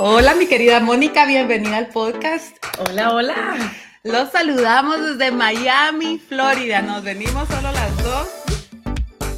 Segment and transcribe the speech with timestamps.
[0.00, 2.56] Hola, mi querida Mónica, bienvenida al podcast.
[2.78, 3.58] Hola, hola.
[4.04, 6.80] Los saludamos desde Miami, Florida.
[6.82, 8.28] Nos venimos solo las dos.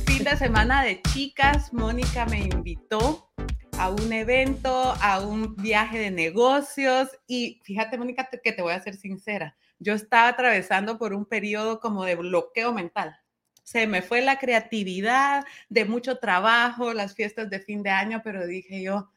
[0.05, 1.73] Fin de semana de chicas.
[1.73, 3.33] Mónica me invitó
[3.79, 8.83] a un evento, a un viaje de negocios y fíjate, Mónica, que te voy a
[8.83, 9.57] ser sincera.
[9.79, 13.19] Yo estaba atravesando por un periodo como de bloqueo mental.
[13.63, 18.47] Se me fue la creatividad de mucho trabajo, las fiestas de fin de año, pero
[18.47, 19.11] dije yo,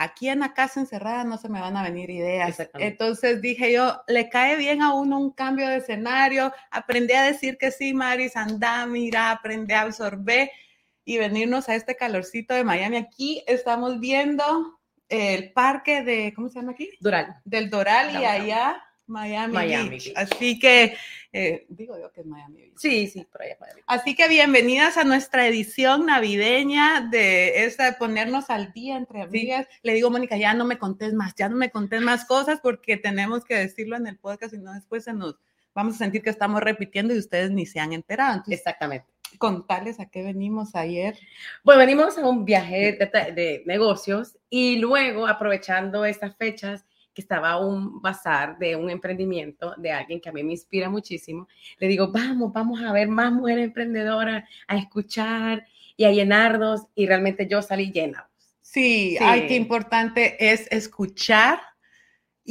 [0.00, 2.56] aquí en la casa encerrada no se me van a venir ideas.
[2.74, 7.58] Entonces dije yo, le cae bien a uno un cambio de escenario, aprendí a decir
[7.58, 10.50] que sí, Maris, anda, mira, aprendí a absorber
[11.04, 12.96] y venirnos a este calorcito de Miami.
[12.96, 14.80] Aquí estamos viendo
[15.10, 16.88] el parque de, ¿cómo se llama aquí?
[17.00, 17.36] Doral.
[17.44, 20.12] Del Doral y allá Miami, Beach.
[20.14, 20.96] Así que,
[21.32, 22.74] eh, digo yo que es Miami Beach.
[22.76, 23.82] Sí, sí, por allá Miami.
[23.86, 29.66] Así que bienvenidas a nuestra edición navideña de esta de ponernos al día entre amigas.
[29.82, 32.96] Le digo, Mónica, ya no me contés más, ya no me contés más cosas porque
[32.96, 35.36] tenemos que decirlo en el podcast y no después se nos
[35.74, 38.42] vamos a sentir que estamos repitiendo y ustedes ni se han enterado.
[38.48, 39.06] Exactamente.
[39.38, 41.18] Contarles a qué venimos ayer.
[41.64, 46.84] Bueno, venimos a un viaje de, de negocios y luego aprovechando estas fechas
[47.20, 51.46] que estaba un bazar de un emprendimiento de alguien que a mí me inspira muchísimo,
[51.78, 57.06] le digo, vamos, vamos a ver más mujeres emprendedoras, a escuchar y a llenarnos y
[57.06, 58.28] realmente yo salí llena.
[58.62, 59.18] Sí, sí.
[59.20, 61.60] ay, qué importante es escuchar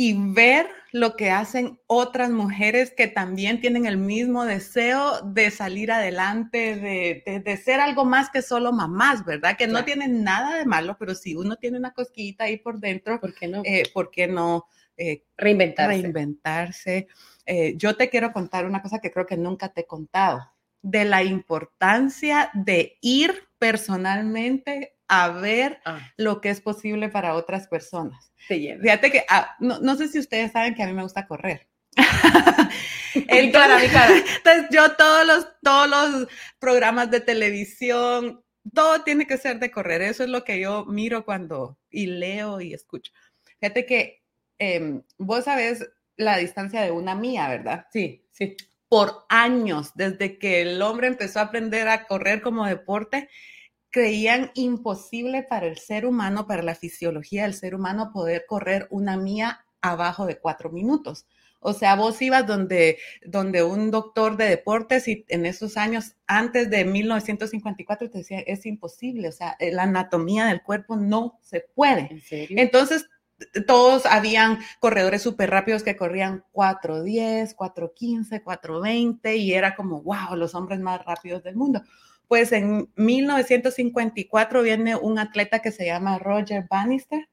[0.01, 5.91] y ver lo que hacen otras mujeres que también tienen el mismo deseo de salir
[5.91, 9.57] adelante, de, de, ser algo más que solo mamás, ¿verdad?
[9.57, 13.19] Que no tienen nada de malo, pero si uno tiene una cosquillita ahí por dentro,
[13.19, 13.61] ¿por qué no?
[13.65, 16.01] Eh, ¿por qué no eh, reinventarse?
[16.01, 17.07] reinventarse?
[17.45, 20.49] Eh, yo te quiero contar una cosa que creo que nunca te he contado,
[20.81, 25.99] de la importancia de ir personalmente a ver ah.
[26.15, 28.31] lo que es posible para otras personas.
[28.47, 31.67] Fíjate que, ah, no, sé si ustedes saben que a mí me gusta correr.
[33.15, 34.13] mi cara, mi cara.
[34.37, 36.27] Entonces, yo todos los, todos los
[36.59, 40.01] programas de televisión, todo tiene que ser de correr.
[40.03, 43.11] Eso es lo que yo miro cuando y leo y escucho.
[43.59, 44.23] Fíjate que
[44.59, 47.87] em, vos sabés la distancia de una mía, ¿verdad?
[47.91, 48.55] Sí, sí.
[48.87, 53.29] Por años, desde que el hombre empezó a aprender a correr como deporte,
[53.91, 59.17] creían imposible para el ser humano, para la fisiología del ser humano, poder correr una
[59.17, 61.25] mía abajo de cuatro minutos.
[61.61, 66.69] O sea, vos ibas donde, donde un doctor de deportes y en esos años, antes
[66.69, 72.21] de 1954, te decía, es imposible, o sea, la anatomía del cuerpo no se puede.
[72.31, 73.09] Entonces,
[73.67, 80.55] todos habían corredores súper rápidos que corrían 4.10, 4.15, 4.20 y era como, wow, los
[80.55, 81.81] hombres más rápidos del mundo.
[82.29, 87.27] Pues en 1954 viene un atleta que se llama Roger Bannister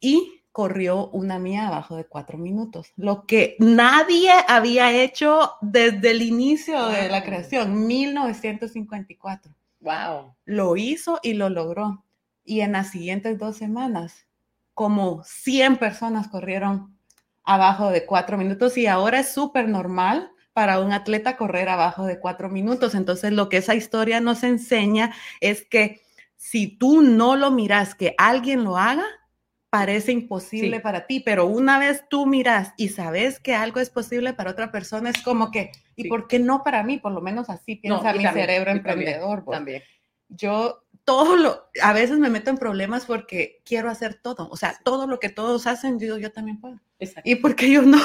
[0.00, 6.22] y corrió una mía abajo de cuatro minutos, lo que nadie había hecho desde el
[6.22, 9.52] inicio de la creación, 1954.
[9.80, 10.34] Wow.
[10.46, 12.02] Lo hizo y lo logró.
[12.44, 14.26] Y en las siguientes dos semanas,
[14.72, 16.96] como 100 personas corrieron
[17.42, 22.18] abajo de cuatro minutos y ahora es súper normal para un atleta correr abajo de
[22.18, 22.94] cuatro minutos.
[22.94, 26.00] Entonces, lo que esa historia nos enseña es que
[26.36, 29.04] si tú no lo miras que alguien lo haga,
[29.68, 34.32] parece imposible para ti, pero una vez tú miras y sabes que algo es posible
[34.32, 36.98] para otra persona, es como que, ¿y por qué no para mí?
[36.98, 39.44] Por lo menos así piensa mi cerebro emprendedor.
[39.44, 39.82] También,
[40.28, 44.78] Yo todo lo, a veces me meto en problemas porque quiero hacer todo, o sea,
[44.84, 46.78] todo lo que todos hacen, yo, yo también puedo.
[47.24, 47.98] ¿Y porque yo no?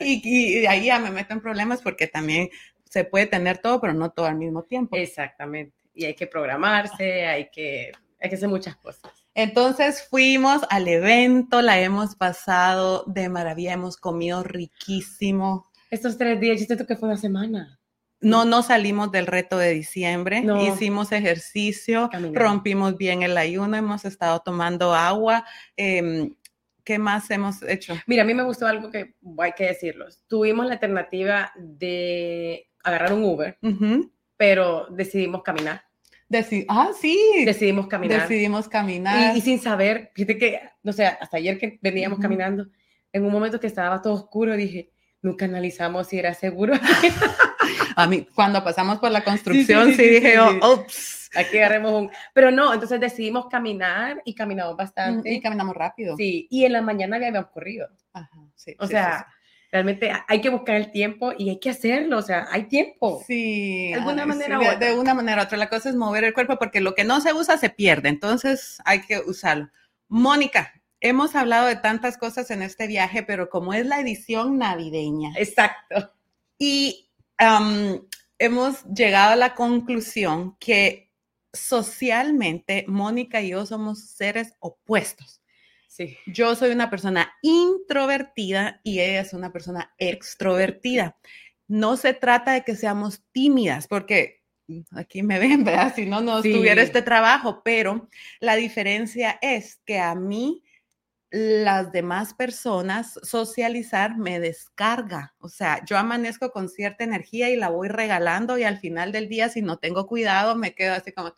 [0.00, 2.48] Y, y, ahí ya me meto en problemas porque también
[2.84, 4.96] se puede tener todo, pero no todo al mismo tiempo.
[4.96, 5.76] Exactamente.
[5.94, 9.12] Y hay que programarse, hay que, hay que hacer muchas cosas.
[9.34, 15.70] Entonces fuimos al evento, la hemos pasado de maravilla, hemos comido riquísimo.
[15.90, 17.78] Estos tres días, yo siento que fue una semana.
[18.20, 24.40] No, no salimos del reto de diciembre, hicimos ejercicio, rompimos bien el ayuno, hemos estado
[24.40, 25.44] tomando agua.
[25.76, 26.32] Eh,
[26.88, 27.94] ¿Qué más hemos hecho?
[28.06, 30.06] Mira, a mí me gustó algo que hay que decirlo.
[30.26, 33.58] Tuvimos la alternativa de agarrar un Uber,
[34.38, 35.82] pero decidimos caminar.
[36.66, 37.44] ah, sí.
[37.44, 38.22] Decidimos caminar.
[38.22, 39.36] Decidimos caminar.
[39.36, 42.66] Y, sin saber, fíjate que, no sé, hasta ayer que veníamos caminando,
[43.12, 46.72] en un momento que estaba todo oscuro, dije, nunca analizamos si era seguro.
[47.96, 52.10] a mí, cuando pasamos por la construcción, sí, dije, oh, ups aquí haremos un...
[52.34, 55.32] Pero no, entonces decidimos caminar y caminamos bastante.
[55.32, 56.16] Y caminamos rápido.
[56.16, 57.88] Sí, y en la mañana habíamos corrido.
[58.12, 58.74] Ajá, sí.
[58.78, 59.26] O sea,
[59.70, 63.22] realmente hay que buscar el tiempo y hay que hacerlo, o sea, hay tiempo.
[63.26, 63.88] Sí.
[63.88, 64.76] De alguna manera u otra.
[64.76, 65.58] De una manera u otra.
[65.58, 68.78] La cosa es mover el cuerpo porque lo que no se usa se pierde, entonces
[68.84, 69.68] hay que usarlo.
[70.08, 75.32] Mónica, hemos hablado de tantas cosas en este viaje, pero como es la edición navideña.
[75.36, 76.12] Exacto.
[76.58, 77.10] Y
[77.40, 78.00] um,
[78.38, 81.07] hemos llegado a la conclusión que
[81.58, 85.42] socialmente Mónica y yo somos seres opuestos.
[85.88, 86.16] Sí.
[86.26, 91.16] Yo soy una persona introvertida y ella es una persona extrovertida.
[91.66, 94.42] No se trata de que seamos tímidas, porque
[94.92, 95.92] aquí me ven, ¿verdad?
[95.94, 96.52] Si no, no Sí.
[96.52, 98.08] tuviera este trabajo, pero
[98.40, 100.62] la diferencia es que a mí
[101.30, 105.34] las demás personas socializar me descarga.
[105.38, 109.28] O sea, yo amanezco con cierta energía y la voy regalando y al final del
[109.28, 111.34] día, si no tengo cuidado, me quedo así como...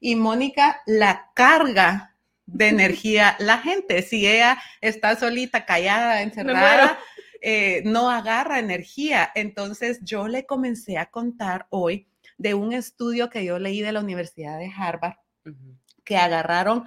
[0.00, 4.02] Y Mónica la carga de energía la gente.
[4.02, 6.98] Si ella está solita, callada, encerrada,
[7.40, 9.30] eh, no agarra energía.
[9.34, 12.06] Entonces yo le comencé a contar hoy
[12.38, 15.16] de un estudio que yo leí de la Universidad de Harvard
[16.04, 16.84] que agarraron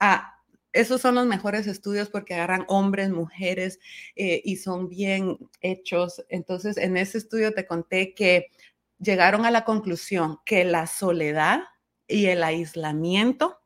[0.00, 0.33] a,
[0.74, 3.78] esos son los mejores estudios porque agarran hombres, mujeres
[4.16, 6.22] eh, y son bien hechos.
[6.28, 8.48] Entonces, en ese estudio te conté que
[8.98, 11.60] llegaron a la conclusión que la soledad
[12.06, 13.60] y el aislamiento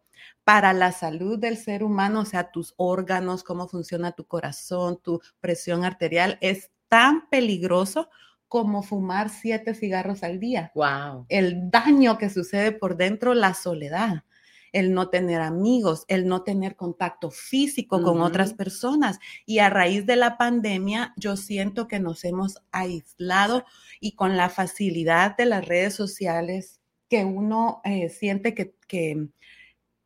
[0.44, 5.20] para la salud del ser humano, o sea, tus órganos, cómo funciona tu corazón, tu
[5.40, 8.08] presión arterial, es tan peligroso
[8.48, 11.26] como fumar siete cigarros al día Wow.
[11.28, 14.24] el daño que sucede por dentro, la soledad,
[14.72, 19.18] el no tener amigos, el no tener contacto físico con otras personas.
[19.46, 23.64] Y a raíz de la pandemia, yo siento que nos hemos aislado
[24.00, 29.28] y con la facilidad de las redes sociales, que uno eh, siente que, que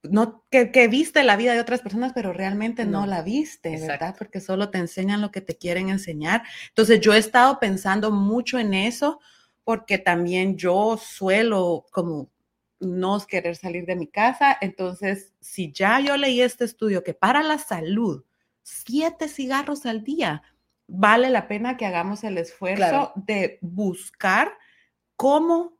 [0.02, 3.78] no, que, que viste la vida de otras personas, pero realmente no, No, la viste,
[3.78, 4.14] ¿verdad?
[4.18, 6.42] Porque solo te enseñan lo que te quieren enseñar.
[6.68, 9.20] Entonces yo he estado pensando mucho en eso
[9.64, 12.30] porque también yo suelo como
[12.82, 14.56] no querer salir de mi casa.
[14.60, 18.24] Entonces, si ya yo leí este estudio que para la salud,
[18.62, 20.42] siete cigarros al día,
[20.86, 23.12] vale la pena que hagamos el esfuerzo Claro.
[23.16, 24.52] de buscar
[25.16, 25.78] cómo,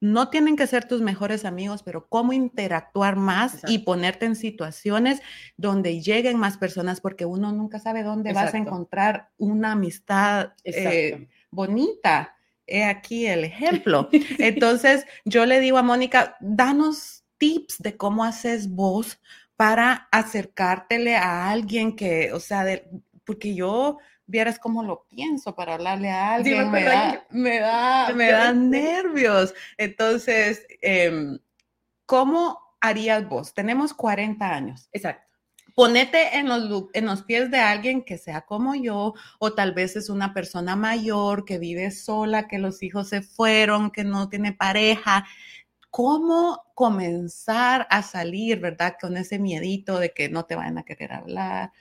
[0.00, 5.22] no tienen que ser tus mejores amigos, pero cómo interactuar más y ponerte en situaciones
[5.56, 11.28] donde lleguen más personas, porque uno nunca sabe dónde vas a encontrar una amistad eh,
[11.52, 12.34] bonita.
[12.66, 14.08] He aquí el ejemplo.
[14.38, 19.20] Entonces, yo le digo a Mónica, danos tips de cómo haces vos
[19.56, 22.88] para acercártele a alguien que, o sea, de-
[23.24, 27.58] porque yo vieras cómo lo pienso para hablarle a Sí, me alguien, me, da, me
[27.60, 29.54] da, me Yo- dan nervios.
[29.76, 31.38] Entonces, em,
[32.06, 33.54] ¿cómo harías vos?
[33.54, 35.28] Tenemos 40 años Exacto.
[35.74, 39.96] Ponete en los, en los pies de alguien que sea como yo, o tal vez
[39.96, 44.52] es una persona mayor que vive sola, que los hijos se fueron, que no tiene
[44.52, 45.26] pareja.
[45.90, 48.96] ¿Cómo comenzar a salir, verdad?
[49.00, 51.72] Con ese miedito de que no te vayan a querer hablar.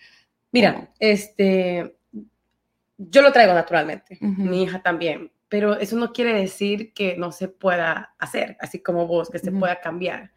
[0.51, 1.95] Mira, este,
[2.97, 7.47] yo lo traigo naturalmente, mi hija también, pero eso no quiere decir que no se
[7.47, 10.31] pueda hacer, así como vos, que se pueda cambiar.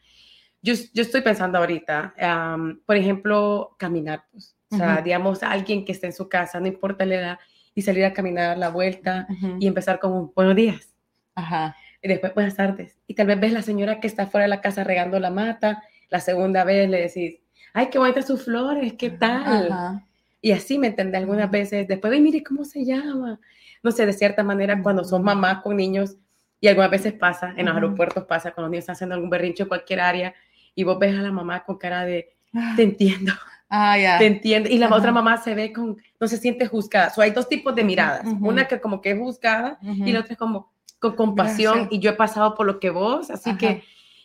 [0.65, 4.57] Yo, yo estoy pensando ahorita, am, por ejemplo, caminar, pues.
[4.71, 5.05] o sea, Ujú.
[5.05, 7.39] digamos, alguien que esté en su casa, no importa la edad,
[7.75, 9.59] y salir a caminar la vuelta Ujú.
[9.61, 10.89] y empezar con un buenos días.
[11.35, 11.77] Ajá.
[12.03, 12.99] Y después buenas tardes.
[13.07, 15.83] Y tal vez ves la señora que está fuera de la casa regando la mata.
[16.09, 17.41] La segunda vez le decís,
[17.75, 19.71] ay, qué bonitas sus flores, ¿qué tal?
[19.71, 20.07] Ajá.
[20.41, 21.21] Y así, ¿me entendés?
[21.21, 23.39] Algunas veces, después, ay, mire cómo se llama.
[23.83, 26.17] No sé, de cierta manera, cuando son mamás con niños,
[26.59, 29.65] y algunas veces pasa, en los aeropuertos pasa, cuando los niños están haciendo algún berrinche
[29.65, 30.35] en cualquier área,
[30.75, 32.37] y vos ves a la mamá con cara de,
[32.77, 33.33] te entiendo,
[33.69, 34.19] Ah, ya.
[34.19, 34.69] te entiendo.
[34.69, 37.11] Y la otra mamá se ve con, no se siente juzgada.
[37.11, 38.27] So, hay dos tipos de miradas.
[38.41, 40.07] Una que como que es juzgada, Ujú.
[40.07, 41.93] y la otra es como con compasión Gracias.
[41.93, 43.83] y yo he pasado por lo que vos, así que,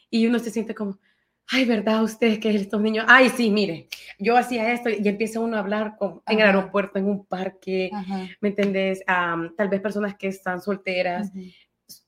[0.09, 0.97] y uno se siente como,
[1.51, 3.05] ay, ¿verdad ustedes que estos niños?
[3.07, 3.87] Ay, sí, mire,
[4.19, 7.89] yo hacía esto y empieza uno a hablar con, en el aeropuerto, en un parque.
[8.39, 9.01] ¿me entendés?
[9.07, 11.31] Am, tal vez personas que están solteras,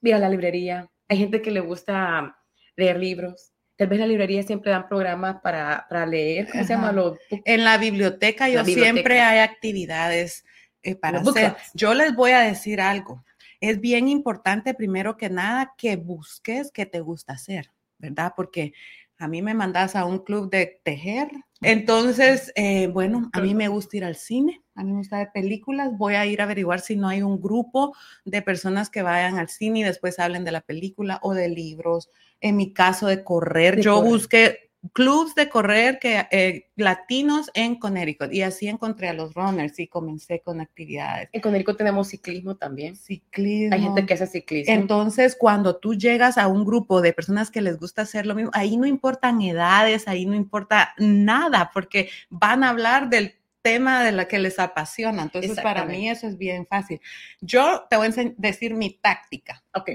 [0.01, 2.37] ir a la librería, hay gente que le gusta
[2.75, 3.50] leer libros,
[3.81, 6.89] tal vez la librería siempre dan programas para, para leer, ¿cómo se llama?
[6.89, 6.93] Ajá.
[6.93, 8.93] Los En la biblioteca yo La biblioteca.
[8.93, 10.45] siempre hay actividades
[10.83, 11.55] eh, para Los hacer.
[11.73, 13.25] Yo les voy a decir algo.
[13.59, 18.33] Es bien importante, primero que nada, que busques qué te gusta hacer, ¿verdad?
[18.35, 18.73] Porque
[19.21, 21.29] a mí me mandas a un club de tejer.
[21.61, 25.29] Entonces, eh, bueno, a mí me gusta ir al cine, a mí me gusta ver
[25.31, 25.95] películas.
[25.95, 29.47] Voy a ir a averiguar si no hay un grupo de personas que vayan al
[29.47, 32.09] cine y después hablen de la película o de libros.
[32.39, 34.11] En mi caso de correr, De yo correr.
[34.11, 39.77] busqué clubs de correr que, eh, latinos en Connecticut y así encontré a los runners
[39.79, 41.29] y comencé con actividades.
[41.31, 42.95] En Connecticut tenemos ciclismo también.
[42.95, 43.75] Ciclismo.
[43.75, 44.73] Hay gente que hace ciclismo.
[44.73, 48.51] Entonces, cuando tú llegas a un grupo de personas que les gusta hacer lo mismo,
[48.53, 54.11] ahí no importan edades, ahí no importa nada, porque van a hablar del tema de
[54.11, 55.21] la que les apasiona.
[55.21, 56.99] Entonces, para mí eso es bien fácil.
[57.39, 59.63] Yo te voy a decir mi táctica.
[59.75, 59.91] Ok,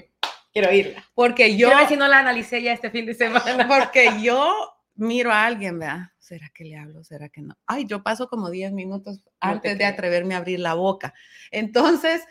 [0.53, 1.05] quiero irla.
[1.15, 1.69] Porque yo...
[1.69, 3.67] Quiero ver si no la analicé ya este fin de semana.
[3.67, 6.11] Porque yo miro a alguien, ¿verdad?
[6.19, 7.05] ¿Será que le hablo?
[7.05, 7.57] ¿Será que no?
[7.67, 11.15] Ay, yo paso como 10 minutos antes de atreverme a abrir la boca.
[11.51, 12.23] Entonces,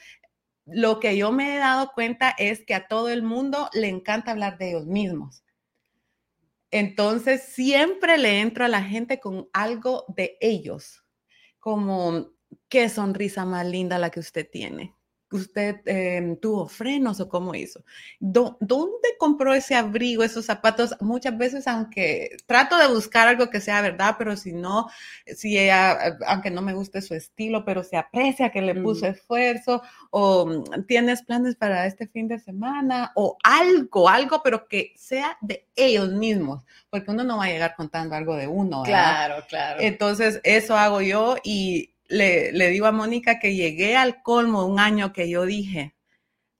[0.65, 4.31] lo que yo me he dado cuenta es que a todo el mundo le encanta
[4.31, 5.43] hablar de ellos mismos.
[6.71, 11.05] Entonces, siempre le entro a la gente con algo de ellos,
[11.59, 12.31] como
[12.67, 14.93] qué sonrisa más linda la que usted tiene,
[15.35, 17.83] usted em, tuvo frenos o cómo hizo.
[18.19, 20.95] ¿Dónde compró ese abrigo, esos zapatos?
[21.01, 24.87] Muchas veces, aunque trato de buscar algo que sea verdad, pero si no,
[25.25, 29.07] si ella, eh, aunque no me guste su estilo, pero se aprecia que le puso
[29.07, 34.93] esfuerzo, o mm, tienes planes para este fin de semana, o algo, algo, pero que
[34.95, 38.83] sea de ellos mismos, porque uno no va a llegar contando algo de uno.
[38.83, 39.81] Claro, claro.
[39.81, 45.13] Entonces, eso hago yo y le, digo a Mónica que llegué al colmo un año
[45.13, 45.95] que yo dije,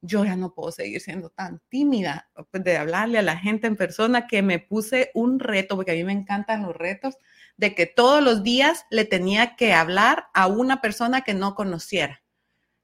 [0.01, 3.75] yo ya no puedo seguir siendo tan tímida pues, de hablarle a la gente en
[3.75, 7.17] persona que me puse un reto, porque a mí me encantan los retos,
[7.57, 12.21] de que todos los días le tenía que hablar a una persona que no conociera.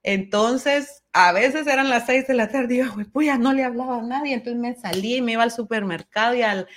[0.03, 3.63] Entonces, a veces eran las seis de la tarde y yo, pues ya no le
[3.63, 4.33] hablaba a nadie.
[4.33, 6.67] Entonces me salí y me iba al supermercado y al,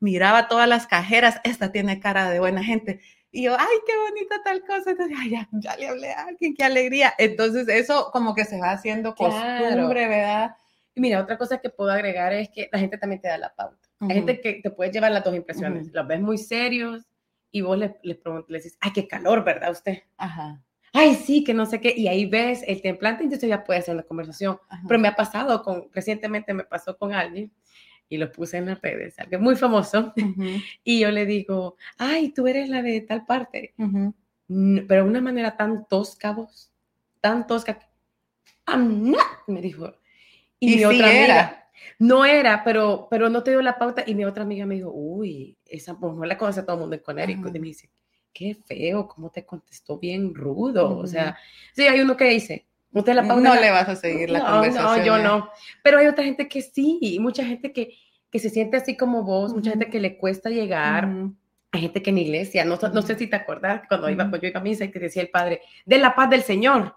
[0.00, 1.40] miraba todas las cajeras.
[1.44, 3.00] Esta tiene cara de buena gente.
[3.30, 4.90] Y yo, ay, qué bonita tal cosa.
[4.90, 7.12] Entonces, ay, ya, ya, le hablé a alguien, qué alegría.
[7.18, 10.56] Entonces, eso como que se va haciendo costumbre, ¿verdad?
[10.94, 13.54] Y mira, otra cosa que puedo agregar es que la gente también te da la
[13.54, 13.88] pauta.
[14.00, 15.92] Hay gente que te puede llevar las dos impresiones.
[15.92, 17.06] Los ves muy serios
[17.50, 18.18] y vos les, les,
[18.48, 20.02] le dices, ay, qué calor, ¿verdad usted?
[20.16, 20.62] Ajá.
[20.92, 21.92] Ay, sí, que no sé qué.
[21.96, 24.58] Y ahí ves el templante, entonces ya puede hacer la conversación.
[24.86, 27.52] Pero me ha pasado con, recientemente me pasó con alguien
[28.08, 30.12] y lo puse en las redes, alguien muy famoso,
[30.84, 35.56] y yo le digo, ay, tú eres la de tal parte, pero de una manera
[35.56, 36.72] tan tosca vos,
[37.20, 37.78] tan tosca,
[38.66, 39.92] I'm not, me dijo.
[40.60, 44.24] Y, mi otra amiga, no era, pero, pero no te dio la pauta, y mi
[44.24, 47.48] otra amiga me dijo, uy, esa pues, no la conoce todo el mundo en Conérico,
[47.48, 47.90] y me dice,
[48.32, 51.36] qué feo, cómo te contestó bien rudo, o sea,
[51.74, 54.98] sí, hay uno que dice, no, le vas a seguir la conversación.
[54.98, 55.50] No, yo no.
[55.82, 57.96] Pero hay otra gente que sí, mucha gente que,
[58.30, 61.08] que se siente así como vos, mucha gente que le cuesta llegar.
[61.70, 64.48] Hay gente que en iglesia, no, no sé si te acordás, cuando iba, pues yo
[64.48, 66.96] iba a misa y te decía el padre, de la paz del Señor.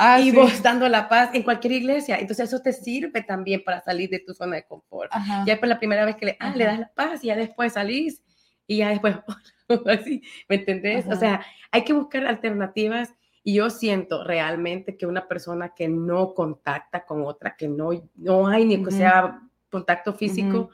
[0.00, 2.18] Ah, y vos dando la paz en cualquier iglesia.
[2.18, 5.10] Entonces eso te sirve también para salir de tu zona de confort.
[5.44, 7.36] Ya es por la primera vez que le, ah, le das la paz y ya
[7.36, 8.22] después salís
[8.68, 9.16] y ya después,
[9.86, 11.06] así, ¿me entendés?
[11.08, 16.34] O sea, hay que buscar alternativas y yo siento realmente que una persona que no
[16.34, 19.40] contacta con otra, que no, no hay ni que sea
[19.70, 20.70] contacto físico,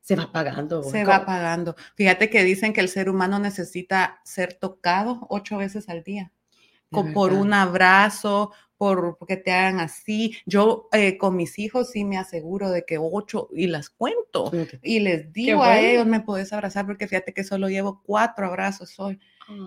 [0.00, 0.82] se va apagando.
[0.82, 1.76] Se va apagando.
[1.94, 6.32] Fíjate que dicen que el ser humano necesita ser tocado ocho veces al día.
[7.12, 10.36] por un abrazo, por que te hagan así.
[10.46, 14.50] Yo eh, con mis hijos sí me aseguro de que ocho y las cuento
[14.82, 18.98] y les digo a ellos, me puedes abrazar porque fíjate que solo llevo cuatro abrazos
[18.98, 19.18] hoy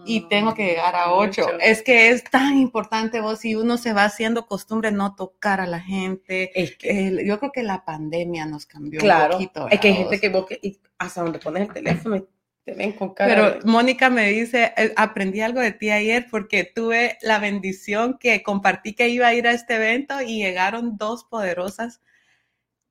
[0.05, 1.47] y tengo que llegar a ocho.
[1.59, 5.67] Es que es tan importante vos, si uno se va haciendo costumbre no tocar a
[5.67, 6.51] la gente.
[7.25, 9.67] yo creo que la pandemia nos cambió claro, un poquito.
[9.69, 12.25] Es que hay gente que vos, y hasta donde pones el teléfono,
[12.63, 13.33] te ven con cara.
[13.33, 18.43] Pero Mónica me dice, eh, aprendí algo de ti ayer porque tuve la bendición que
[18.43, 22.01] compartí que iba a ir a este evento y llegaron dos poderosas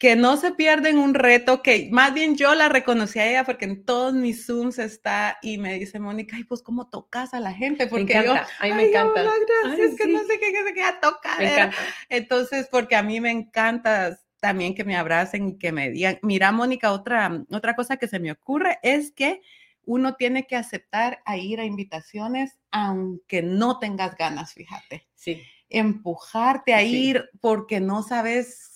[0.00, 3.66] que no se pierden un reto, que más bien yo la reconocí a ella porque
[3.66, 7.52] en todos mis Zooms está y me dice Mónica, ay, pues cómo tocas a la
[7.52, 9.23] gente, porque me encanta, yo, me encanta.
[9.64, 11.71] gracias, que no sé qué, que se queda tocar.
[12.09, 16.50] Entonces, porque a mí me encanta también que me abracen y que me digan, mira,
[16.50, 19.42] Mónica, otra, otra cosa que se me ocurre es que
[19.85, 25.07] uno tiene que aceptar a ir a invitaciones aunque no tengas ganas, fíjate.
[25.14, 25.42] Sí.
[25.69, 28.69] Empujarte a ir porque no sabes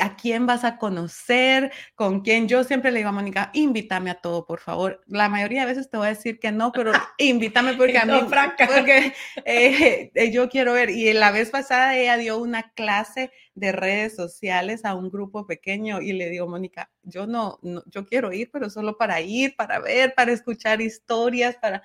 [0.00, 2.48] a quién vas a conocer, con quién.
[2.48, 5.02] Yo siempre le digo a Mónica, invítame a todo, por favor.
[5.06, 8.20] La mayoría de veces te voy a decir que no, pero invítame porque a mí,
[8.66, 9.12] porque
[9.44, 10.90] eh, eh, yo quiero ver.
[10.90, 16.00] Y la vez pasada ella dio una clase de redes sociales a un grupo pequeño
[16.00, 19.80] y le digo, Mónica, yo no, no, yo quiero ir, pero solo para ir, para
[19.80, 21.82] ver, para escuchar historias, para...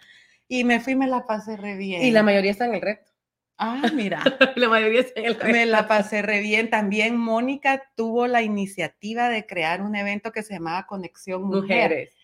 [0.48, 2.04] Y me fui, me la pasé re bien.
[2.04, 3.11] Y la mayoría está en el reto.
[3.64, 4.24] Ah, mira.
[4.56, 5.06] la mayoría
[5.46, 6.72] Me la pasé re bien.
[6.72, 12.16] También Mónica tuvo la iniciativa de crear un evento que se llamaba Conexión Mujeres.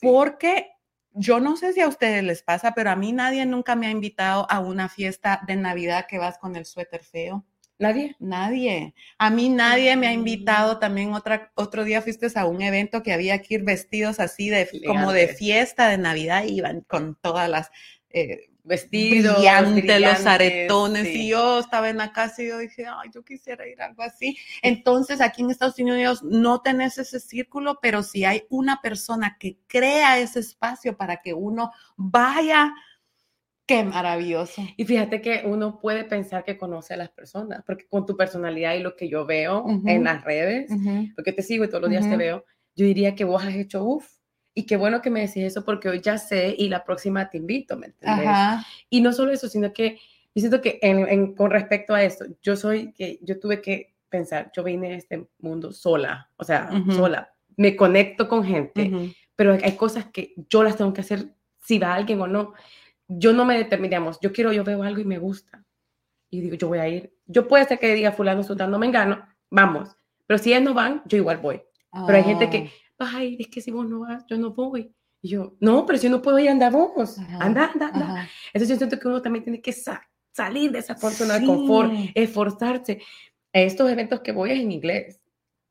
[0.00, 0.70] porque
[1.12, 3.90] yo no sé si a ustedes les pasa, pero a mí nadie nunca me ha
[3.90, 7.44] invitado a una fiesta de Navidad que vas con el suéter feo.
[7.78, 8.16] ¿Nadie?
[8.18, 8.94] Nadie.
[9.18, 10.78] A mí nadie me ha invitado.
[10.78, 14.66] También otra, otro día fuiste a un evento que había que ir vestidos así de
[14.86, 17.70] como de fiesta de Navidad y iban con todas las
[18.08, 21.06] eh, vestidos, brillantes, los aretones.
[21.08, 24.02] Y yo estaba en la casa y yo dije, ay, yo quisiera ir a algo
[24.02, 24.36] así.
[24.62, 29.58] Entonces, aquí en Estados Unidos no tenés ese círculo, pero si hay una persona que
[29.66, 32.74] crea ese espacio para que uno vaya
[33.66, 34.62] Qué maravilloso.
[34.76, 38.74] Y fíjate que uno puede pensar que conoce a las personas, porque con tu personalidad
[38.74, 40.70] y lo que yo veo en las redes,
[41.16, 42.44] porque te sigo y todos los días te veo,
[42.76, 44.06] yo diría que vos has hecho uff.
[44.56, 47.36] Y qué bueno que me decís eso porque hoy ya sé y la próxima te
[47.36, 48.28] invito, ¿me entiendes?
[48.90, 50.00] Y no solo eso, sino que
[50.34, 54.50] yo siento que en, con respecto a esto, yo soy que yo tuve que pensar,
[54.56, 57.32] yo vine a este mundo sola, o sea, sola.
[57.56, 61.94] Me conecto con gente, pero hay cosas que yo las tengo que hacer si va
[61.94, 62.54] alguien o no
[63.08, 65.64] yo no me determinamos, yo quiero, yo veo algo y me gusta.
[66.30, 67.14] Y digo, yo voy a ir.
[67.26, 69.96] Yo puede ser que diga fulano, sultano, me engano, vamos.
[70.26, 71.62] Pero si ellos no van, yo igual voy.
[72.06, 72.85] Pero hay gente que, ah.
[72.98, 74.92] Ay, es que si vos no vas, yo no voy.
[75.22, 77.18] Y yo, no, pero si no puedo ir, anda vos.
[77.18, 78.28] Anda, anda, anda.
[78.52, 79.74] Entonces yo siento que uno también tiene que
[80.32, 83.02] salir de esa zona de confort, esforzarse.
[83.52, 85.20] Estos eventos que voy es en inglés.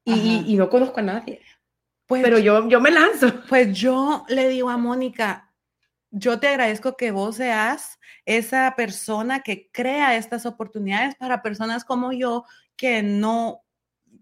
[0.03, 1.41] Y, y, no conozco a nadie.
[2.05, 3.27] Pues, pero yo, yo me lanzo.
[3.50, 5.51] Pues yo le digo a Mónica,
[6.12, 12.13] yo te agradezco que vos seas esa persona que crea estas oportunidades para personas como
[12.13, 13.64] yo que no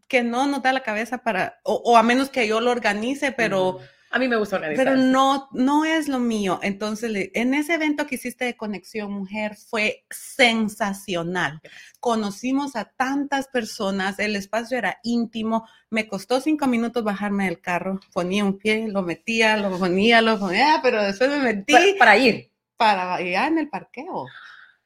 [0.08, 3.80] que no nos da la cabeza para, o, a menos que yo lo organice, pero...
[4.12, 4.86] A mí me gusta organizar.
[4.86, 6.60] Pero no, no es lo mío.
[6.62, 11.60] Entonces, en ese evento que hiciste de Conexión Mujer fue sensacional.
[12.00, 15.68] Conocimos a tantas personas, el espacio era íntimo.
[15.90, 18.00] Me costó cinco minutos bajarme del carro.
[18.14, 21.74] Ponía un pie, lo metía, lo ponía, lo ponía, pero después me metí.
[21.98, 22.52] Para, ir.
[22.78, 24.28] Para ir en el parqueo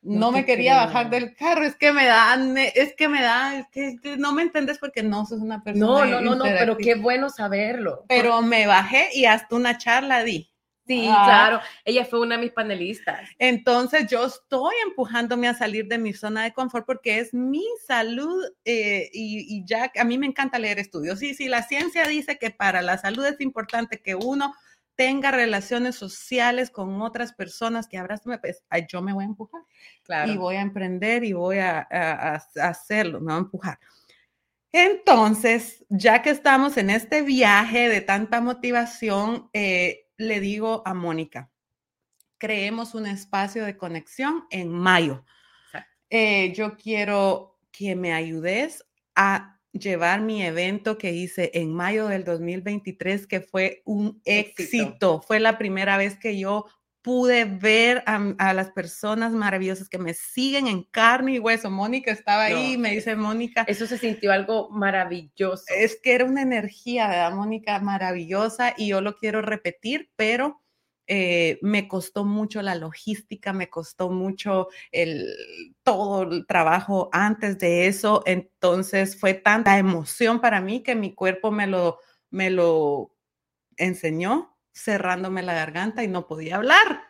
[0.08, 2.38] no, me quería bajar del carro, es que me da,
[2.74, 3.68] es que me da, es
[4.02, 5.86] que no me entiendes porque no sos una persona.
[5.86, 8.06] No, no, no, no, pero qué bueno saberlo.
[8.08, 10.50] Pero me bajé y hasta una charla di.
[10.88, 11.24] Sí, ah.
[11.26, 13.30] claro, ella fue una de mis panelistas.
[13.38, 18.42] Entonces yo estoy empujándome a salir de mi zona de confort porque es mi salud
[18.64, 21.20] eh, y, y, ya a mí me encanta leer estudios.
[21.20, 24.54] Sí, sí, la ciencia dice que para la salud es importante que uno
[24.98, 29.62] tenga relaciones sociales con otras personas que abrazo, pues yo me voy a empujar.
[30.04, 30.34] Claro.
[30.34, 31.88] Y voy a emprender y voy a,
[32.62, 33.80] hacerlo, me voy a empujar.
[34.72, 41.52] Entonces, ya que estamos en este viaje de tanta motivación, eh, le digo a Mónica,
[42.40, 45.24] creemos un espacio de conexión en mayo.
[46.10, 48.84] Eh, yo quiero que me ayudes
[49.16, 55.22] a llevar mi evento que hice en mayo del 2023, que fue un éxito.
[55.22, 56.66] Fue la primera vez que yo
[57.08, 61.72] pude ver a, las personas maravillosas que me siguen en carne y hueso.
[61.72, 63.64] Mónica estaba ahí, me dice Mónica.
[63.66, 65.64] Eso se sintió algo maravilloso.
[65.74, 67.80] Es que era una energía, ¿verdad, Mónica?
[67.80, 70.62] Maravillosa y yo lo quiero repetir, pero
[71.08, 75.26] eh, me costó mucho la logística, me costó mucho el,
[75.84, 78.24] todo el trabajo antes de eso.
[78.26, 83.16] Entonces fue tanta emoción para mí que mi cuerpo me lo, me lo
[83.78, 87.04] enseñó cerrándome la garganta y no podía hablar.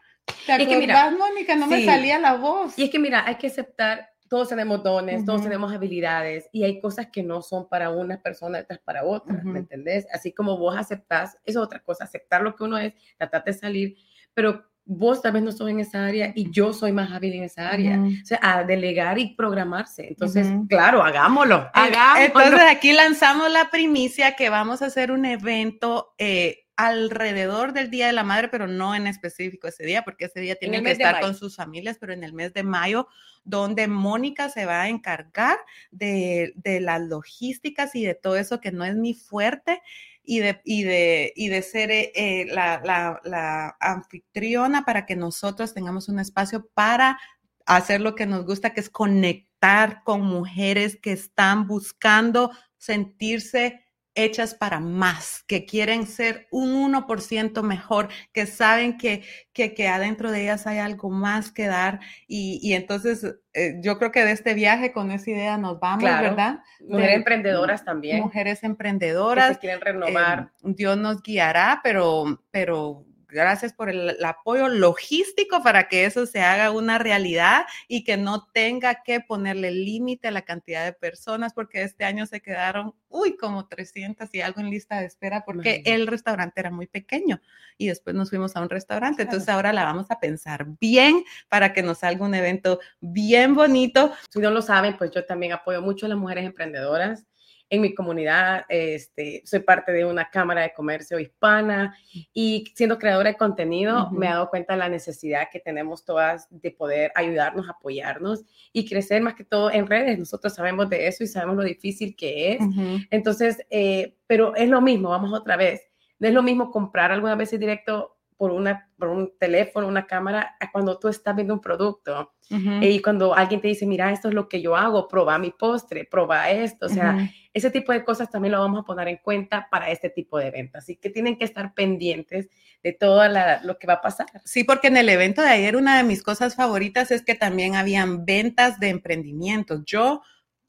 [0.46, 1.56] ¿Te es que mira, Mónica?
[1.56, 2.78] No me salía la voz.
[2.78, 6.80] Y es que mira, hay que aceptar todos tenemos dones, todos tenemos habilidades y hay
[6.80, 10.08] cosas que no son para una persona, otras para otra, ¿me entendés?
[10.14, 13.98] Así como vos aceptás, es otra cosa, aceptar lo que uno es, tratar de salir,
[14.34, 17.44] pero vos tal vez no sos en esa área y yo soy más hábil en
[17.44, 18.00] esa área.
[18.00, 20.08] O sea, a delegar y programarse.
[20.08, 22.26] Entonces, claro, hagámoslo, hagámoslo.
[22.26, 28.08] Entonces, aquí lanzamos la primicia que vamos a hacer un evento eh, alrededor del Día
[28.08, 31.20] de la Madre, pero no en específico ese día, porque ese día tienen que estar
[31.20, 33.08] con sus familias, pero en el mes de mayo,
[33.44, 35.58] donde Mónica se va a encargar
[35.90, 39.82] de, las logísticas y de todo eso que no es mi fuerte
[40.24, 42.80] y de, y de, y de ser eh, eh, la,
[43.24, 47.18] la anfitriona para que nosotros tengamos un espacio para
[47.66, 53.87] hacer lo que nos gusta, que es conectar con mujeres que están buscando sentirse
[54.18, 60.32] hechas para más, que quieren ser un 1% mejor, que saben que, que, que, adentro
[60.32, 62.00] de ellas hay algo más que dar.
[62.28, 66.04] Y, y entonces eh, yo creo que de este viaje con esa idea nos vamos,
[66.04, 66.60] ¿verdad?
[66.82, 68.20] Mujeres emprendedoras también.
[68.22, 69.52] Mujeres emprendedoras.
[69.54, 70.52] Que quieren renovar.
[70.64, 73.06] Eh, Dios nos guiará, pero, pero
[73.38, 78.18] gracias por el, el, apoyo logístico para que eso se haga una realidad y que
[78.18, 82.94] no tenga que ponerle límite a la cantidad de personas, porque este año se quedaron,
[83.08, 87.40] uy, como 300 y algo en lista de espera, porque el restaurante era muy pequeño
[87.78, 89.22] y después nos fuimos a un restaurante.
[89.22, 94.12] Entonces ahora la vamos a pensar bien para que nos salga un evento bien bonito.
[94.30, 97.26] Si no lo saben, pues yo también apoyo mucho a las mujeres emprendedoras
[97.70, 101.98] en mi comunidad, este, soy parte de una cámara de comercio hispana
[102.34, 104.12] y siendo creadora de contenido uh -huh.
[104.12, 108.88] me he dado cuenta de la necesidad que tenemos todas de poder ayudarnos, apoyarnos y
[108.88, 110.18] crecer más que todo en redes.
[110.18, 112.62] Nosotros sabemos de eso y sabemos lo difícil que es.
[112.62, 113.08] Uh -huh.
[113.12, 115.82] Entonces, eh, pero es lo mismo, vamos otra vez.
[116.20, 120.56] No es lo mismo comprar algunas veces directo por, una, por un teléfono, una cámara,
[120.72, 122.88] cuando tú estás viendo un producto uh -huh.
[122.88, 126.06] y cuando alguien te dice, mira, esto es lo que yo hago, proba mi postre,
[126.06, 127.34] proba esto, o sea, uh -huh.
[127.52, 130.48] ese tipo de cosas también lo vamos a poner en cuenta para este tipo de
[130.48, 130.84] eventos.
[130.84, 132.48] Así que tienen que estar pendientes
[132.84, 134.28] de todo la, lo que va a pasar.
[134.46, 137.76] Sí, porque en el evento de ayer una de mis cosas favoritas es que también
[137.76, 139.82] habían ventas de emprendimientos.
[139.86, 140.22] Yo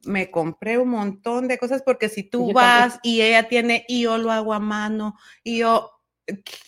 [0.05, 3.15] me compré un montón de cosas porque si tú yo vas también.
[3.15, 5.98] y ella tiene y yo lo hago a mano y yo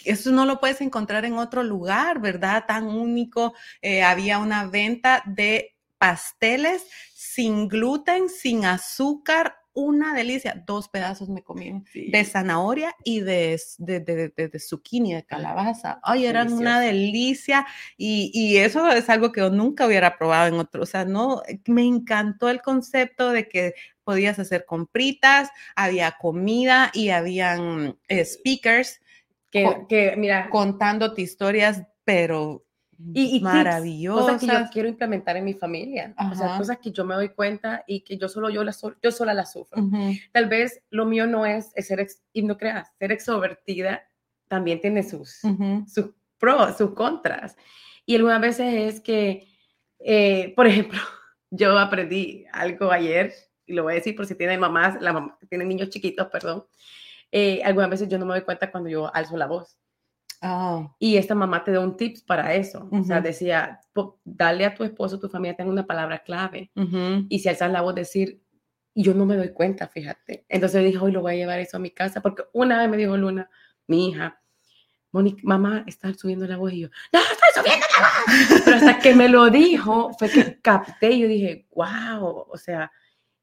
[0.04, 2.64] eso no lo puedes encontrar en otro lugar, ¿verdad?
[2.66, 3.54] Tan único.
[3.82, 10.62] Eh, había una venta de pasteles sin gluten, sin azúcar, una delicia.
[10.66, 12.10] Dos pedazos me comí sí.
[12.10, 16.00] de zanahoria y de, de, de, de, zucchini, de calabaza.
[16.02, 16.62] Ay, eran Delicioso.
[16.62, 20.82] una delicia y, y, eso es algo que yo nunca hubiera probado en otro.
[20.82, 27.10] O sea, no, me encantó el concepto de que podías hacer compritas, había comida y
[27.10, 29.00] habían eh, speakers
[29.50, 32.64] que, que mira, contándote historias, pero
[33.14, 34.24] y, y maravillosas.
[34.24, 36.12] Cosas que yo quiero implementar en mi familia.
[36.16, 36.32] Ajá.
[36.32, 39.10] O sea, cosas que yo me doy cuenta y que yo solo yo, la, yo
[39.10, 39.82] sola las sufro.
[39.82, 40.20] Uh -huh.
[40.32, 44.02] Tal vez lo mío no es, es ser, ex, y no creas, ser extrovertida
[44.48, 45.86] también tiene sus, uh -huh.
[45.86, 47.56] sus pros, sus contras.
[48.04, 49.46] Y algunas veces es que,
[50.00, 51.00] eh, por ejemplo,
[51.50, 53.32] yo aprendí algo ayer,
[53.66, 56.64] y lo voy a decir por si tienen mamás, la mamá, tienen niños chiquitos, perdón,
[57.32, 59.78] eh, algunas veces yo no me doy cuenta cuando yo alzo la voz.
[60.42, 60.94] Oh.
[60.98, 62.88] Y esta mamá te da un tips para eso.
[62.90, 63.00] Uh -huh.
[63.02, 63.80] O sea, decía,
[64.24, 66.70] dale a tu esposo, tu familia, tenga una palabra clave.
[66.74, 67.26] Uh -huh.
[67.28, 68.40] Y si alzas la voz, decir,
[68.94, 70.44] yo no me doy cuenta, fíjate.
[70.48, 72.96] Entonces dije, hoy lo voy a llevar eso a mi casa, porque una vez me
[72.96, 73.48] dijo Luna,
[73.86, 74.40] mi hija,
[75.12, 78.62] Mónica, mamá, está subiendo la voz y yo, no, estoy subiendo la voz.
[78.64, 82.90] Pero hasta que me lo dijo, fue que capté y yo dije, wow, o sea,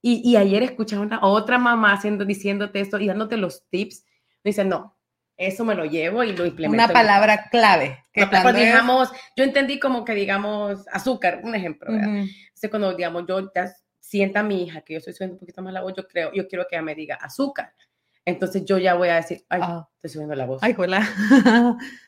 [0.09, 4.05] y, y ayer escuchaba una otra mamá haciendo, diciéndote esto y dándote los tips.
[4.41, 4.97] Me dice, no,
[5.35, 6.81] eso me lo llevo y lo implemento.
[6.81, 8.05] Una palabra clave.
[8.13, 11.91] Que no, cuando digamos, yo entendí como que digamos azúcar, un ejemplo.
[11.91, 12.19] Uh -huh.
[12.21, 15.61] Entonces, cuando digamos, yo ya sienta a mi hija que yo estoy subiendo un poquito
[15.61, 17.73] más la voz, yo creo, yo quiero que ella me diga azúcar.
[18.23, 19.89] Entonces yo ya voy a decir, ay, oh.
[19.95, 20.63] estoy subiendo la voz.
[20.63, 21.05] Ay, hola.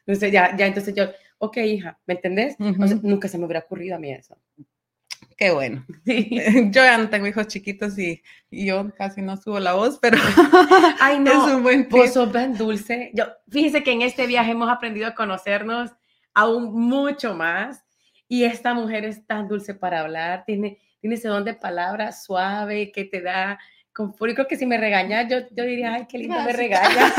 [0.06, 1.04] entonces ya, ya, entonces yo,
[1.38, 2.56] ok, hija, ¿me entendés?
[2.60, 2.68] Uh -huh.
[2.70, 4.38] entonces, nunca se me hubiera ocurrido a mí eso.
[5.40, 5.86] Qué bueno.
[6.06, 6.30] Sí.
[6.72, 10.18] Yo ya no tengo hijos chiquitos y, y, yo casi no subo la voz, pero
[11.00, 11.92] Ay, no, es un buen tip.
[11.98, 13.12] Vos sos tan dulce.
[13.14, 15.92] Yo, fíjense que en este viaje hemos aprendido a conocernos
[16.34, 17.84] aún mucho más
[18.28, 22.92] y esta mujer es tan dulce para hablar, tiene, tiene ese don de palabra suave
[22.92, 23.60] que te da.
[23.98, 27.14] Y creo que si me regaña, yo, yo diría, ay, qué lindo me regaña.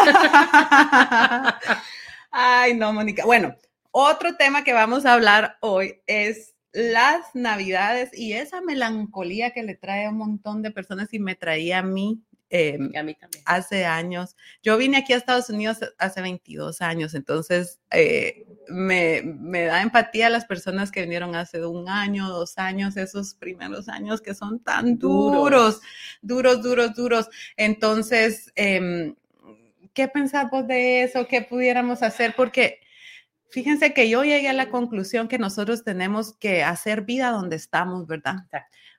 [2.31, 3.25] ay, no, Mónica.
[3.25, 3.55] Bueno,
[3.91, 9.75] otro tema que vamos a hablar hoy es las navidades y esa melancolía que le
[9.75, 12.23] trae a un montón de personas y me traía a mí.
[12.53, 13.45] Eh, a mí también.
[13.47, 14.37] Hace años.
[14.61, 20.27] Yo vine aquí a Estados Unidos hace 22 años, entonces eh, me, me, da empatía
[20.27, 24.59] a las personas que vinieron hace un año, dos años, esos primeros años que son
[24.59, 25.81] tan duros,
[26.23, 27.29] duros, duros, duros.
[27.57, 29.15] Entonces, eh,
[29.95, 31.29] ¿qué pensamos de eso?
[31.29, 32.35] ¿Qué pudiéramos hacer?
[32.37, 32.81] Porque
[33.51, 38.07] Fíjense que yo llegué a la conclusión que nosotros tenemos que hacer vida donde estamos,
[38.07, 38.37] ¿verdad?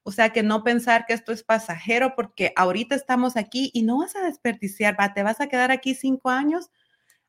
[0.03, 3.99] O sea, que no pensar que esto es pasajero porque ahorita estamos aquí y no
[3.99, 6.69] vas a desperdiciar, va, te vas a quedar aquí cinco años,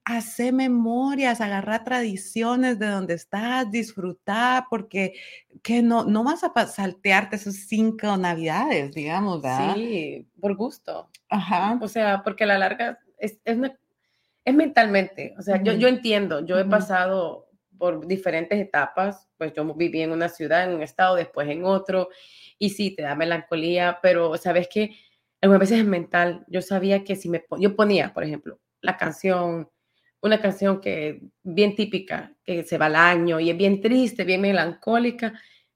[0.05, 5.15] hace memorias, agarrar tradiciones de donde estás, disfrutar, porque
[5.63, 9.75] que no, no vas a saltearte esos cinco navidades, digamos, ¿verdad?
[9.75, 11.09] Sí, por gusto.
[11.29, 11.79] Ajá.
[11.81, 13.79] O sea, porque a la larga es, es una
[14.45, 15.65] es mentalmente, o sea, uh -huh.
[15.65, 20.65] yo, yo entiendo, yo he pasado por diferentes etapas, pues yo viví en una ciudad,
[20.65, 22.09] en un estado, después en otro,
[22.59, 24.95] y sí, te da melancolía, pero sabes que
[25.41, 29.69] algunas veces es mental, yo sabía que si me, yo ponía, por ejemplo, la canción,
[30.21, 34.43] una canción que bien típica, que se va al año y es bien triste, bien
[34.43, 35.33] melancólica,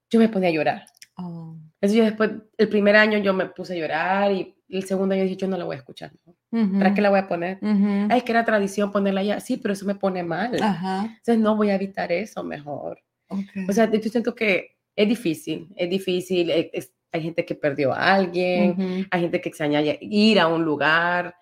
[0.09, 0.87] yo me ponía a llorar.
[1.17, 1.57] Oh.
[1.81, 5.25] Eso yo después, el primer año yo me puse a llorar y el segundo año
[5.25, 6.13] dije, yo no la voy a escuchar.
[6.25, 6.36] ¿no?
[6.51, 7.59] ¿Para qué la voy a poner?
[7.61, 8.07] Ujú.
[8.11, 9.41] Ay, es que era tradición ponerla allá.
[9.41, 10.61] Sí, pero eso me pone mal.
[10.63, 11.05] Ajá.
[11.05, 12.99] Entonces no voy a evitar eso mejor.
[13.29, 13.69] ok.
[13.69, 16.51] O sea, yo siento que es difícil, es difícil.
[16.51, 19.07] es- es- hay gente que perdió a alguien, Ujú.
[19.11, 21.35] hay gente que extraña ir a un lugar,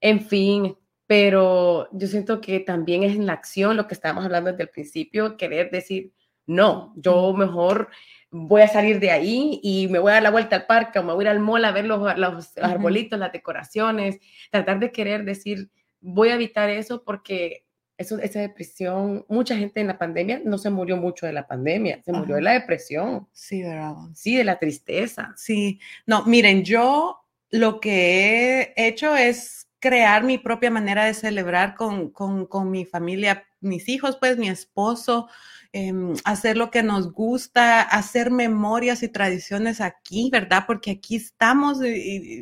[0.00, 0.74] en fin.
[1.06, 4.68] Pero yo siento que también es en la acción lo que estábamos hablando desde el
[4.68, 6.12] principio, querer decir,
[6.50, 7.88] no, yo mejor
[8.32, 11.04] voy a salir de ahí y me voy a dar la vuelta al parque o
[11.04, 14.18] me voy a ir al mall a ver los, los arbolitos, las decoraciones,
[14.50, 17.64] tratar de querer decir, voy a evitar eso porque
[17.98, 22.02] eso, esa depresión, mucha gente en la pandemia no se murió mucho de la pandemia,
[22.02, 23.94] se murió de la depresión, Sí, ¿verdad?
[24.14, 25.32] sí, de la tristeza.
[25.36, 31.74] Sí, no, miren, yo lo que he hecho es crear mi propia manera de celebrar
[31.74, 35.28] con, con, con mi familia, mis hijos, pues mi esposo,
[35.72, 40.64] em, hacer lo que nos gusta, hacer memorias y tradiciones aquí, ¿verdad?
[40.66, 41.88] Porque aquí estamos y,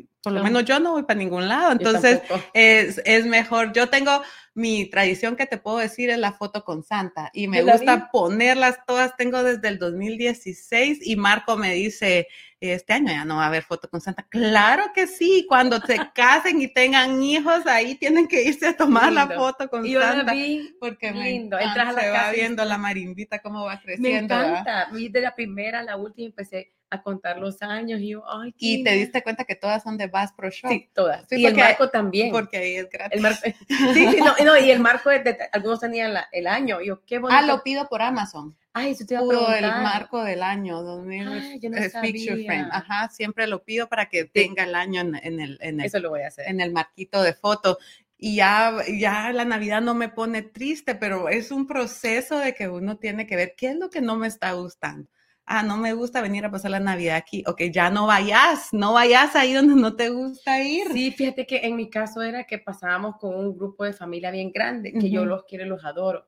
[0.01, 2.21] y por lo menos yo no voy para ningún lado, entonces
[2.55, 3.73] es, es mejor.
[3.73, 4.23] Yo tengo
[4.55, 7.97] mi tradición que te puedo decir es la foto con Santa y me la gusta
[7.97, 8.03] vi.
[8.13, 9.17] ponerlas todas.
[9.17, 12.27] Tengo desde el 2016 y Marco me dice,
[12.61, 14.27] este año ya no va a haber foto con Santa.
[14.29, 19.13] Claro que sí, cuando se casen y tengan hijos, ahí tienen que irse a tomar
[19.13, 20.33] la foto con Y yo la Santa.
[20.33, 21.57] vi Porque me lindo.
[21.59, 24.35] encanta, Entras a la se va y viendo la marimbita cómo va Me creciendo.
[24.35, 24.51] ¿verdad?
[24.61, 24.89] encanta.
[24.93, 28.53] Vi de la primera a la última empecé a contar los años y yo, ay,
[28.53, 30.71] qué Y te diste cuenta que todas son de Bass Pro Shop.
[30.71, 31.27] Sí, todas.
[31.29, 32.31] Sí, y el marco también.
[32.33, 33.17] Porque ahí es gratis.
[33.17, 33.41] El marco,
[33.95, 36.81] sí, sí, no, no, y el marco, de, de- algunos tenían la- el año.
[36.81, 37.39] Yo, qué bonito.
[37.39, 38.57] Ah, lo pido por Amazon.
[38.73, 39.83] Ay, eso te iba a Puro el preguntar.
[39.83, 42.61] marco del año 2000 Ay, yo no es picture frame.
[42.63, 42.69] sabía.
[42.73, 45.99] Ajá, siempre lo pido para que tenga el año en, en el, en, el, Eso
[45.99, 46.49] lo voy a hacer.
[46.49, 47.79] en el marquito de foto.
[48.17, 52.69] Y ya, ya la Navidad no me pone triste, pero es un proceso de que
[52.69, 55.09] uno tiene que ver qué es lo que no me está gustando.
[55.51, 57.43] Ah, no me gusta venir a pasar la Navidad aquí.
[57.47, 60.89] Ok, ya no vayas, no vayas ahí donde no te gusta ir.
[60.93, 64.53] Sí, fíjate que en mi caso era que pasábamos con un grupo de familia bien
[64.53, 66.27] grande, que yo los quiero y los adoro.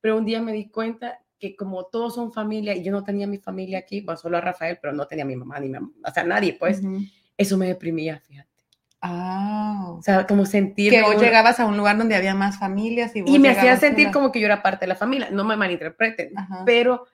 [0.00, 3.28] Pero un día me di cuenta que como todos son familia y yo no tenía
[3.28, 5.74] mi familia aquí, bueno, solo a Rafael, pero no tenía a mi mamá ni mi
[5.74, 6.82] mamá, o sea, nadie, pues
[7.36, 8.50] eso me deprimía, fíjate.
[9.00, 9.92] Ah.
[9.98, 13.20] O sea, como sentir Que vos llegabas a un lugar donde había más familias y,
[13.20, 15.56] vos y me hacía sentir como que yo era parte de la familia, no me
[15.56, 16.62] malinterpreten, Ajá.
[16.64, 17.06] pero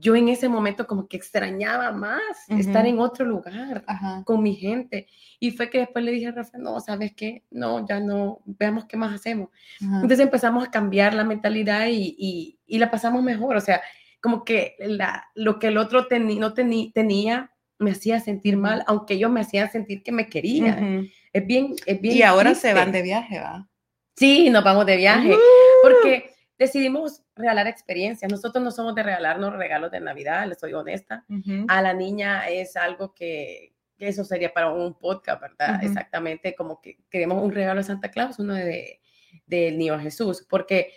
[0.00, 4.22] yo en ese momento como que extrañaba más estar en otro lugar Ajá.
[4.24, 5.06] con mi gente.
[5.40, 7.44] Y fue que después le dije a Rafael, no, ¿sabes qué?
[7.50, 9.50] No, ya no, veamos qué más hacemos.
[9.80, 13.56] Entonces empezamos a cambiar la mentalidad y, y, y la pasamos mejor.
[13.56, 13.80] O sea,
[14.20, 19.30] como que la, lo que el otro no tenía me hacía sentir mal, aunque ellos
[19.30, 20.98] me hacían sentir que me querían.
[20.98, 21.08] Ujú.
[21.32, 22.16] Es bien, es bien.
[22.16, 23.68] Y ahora se van de viaje, ¿va?
[24.16, 25.32] Sí, nos vamos de viaje.
[25.32, 25.38] Uh.
[25.82, 28.30] Porque decidimos regalar experiencias.
[28.30, 31.24] Nosotros no somos de regalarnos regalos de Navidad, les soy honesta.
[31.28, 31.64] Ujú.
[31.68, 35.76] A la niña es algo que, que eso sería para un podcast, ¿verdad?
[35.76, 35.86] Ujú.
[35.86, 39.00] Exactamente, como que queremos un regalo de Santa Claus, uno de,
[39.46, 40.92] del niño Jesús, porque,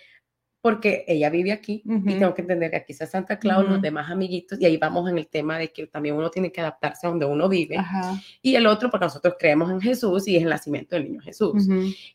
[0.62, 2.06] porque ella vive aquí y Ujú.
[2.06, 5.18] tengo que entender que aquí está Santa Claus, los demás amiguitos, y ahí vamos en
[5.18, 8.22] el tema de que también uno tiene que adaptarse a donde uno vive, Ajá.
[8.42, 11.68] y el otro, porque nosotros creemos en Jesús y es el nacimiento del niño Jesús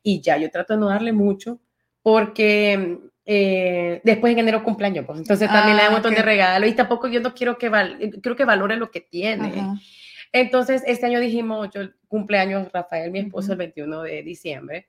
[0.03, 1.61] y ya yo trato de no darle mucho
[2.03, 6.19] porque eh, después en enero cumpleaños, pues entonces también le da un Ah, montón ok.
[6.19, 9.49] de regalos y tampoco yo no quiero que, val creo que valore lo que tiene.
[9.61, 9.75] Ajá.
[10.33, 13.53] Entonces este año dijimos, yo cumpleaños Rafael, mi esposo, Ujú.
[13.53, 14.89] el 21 de diciembre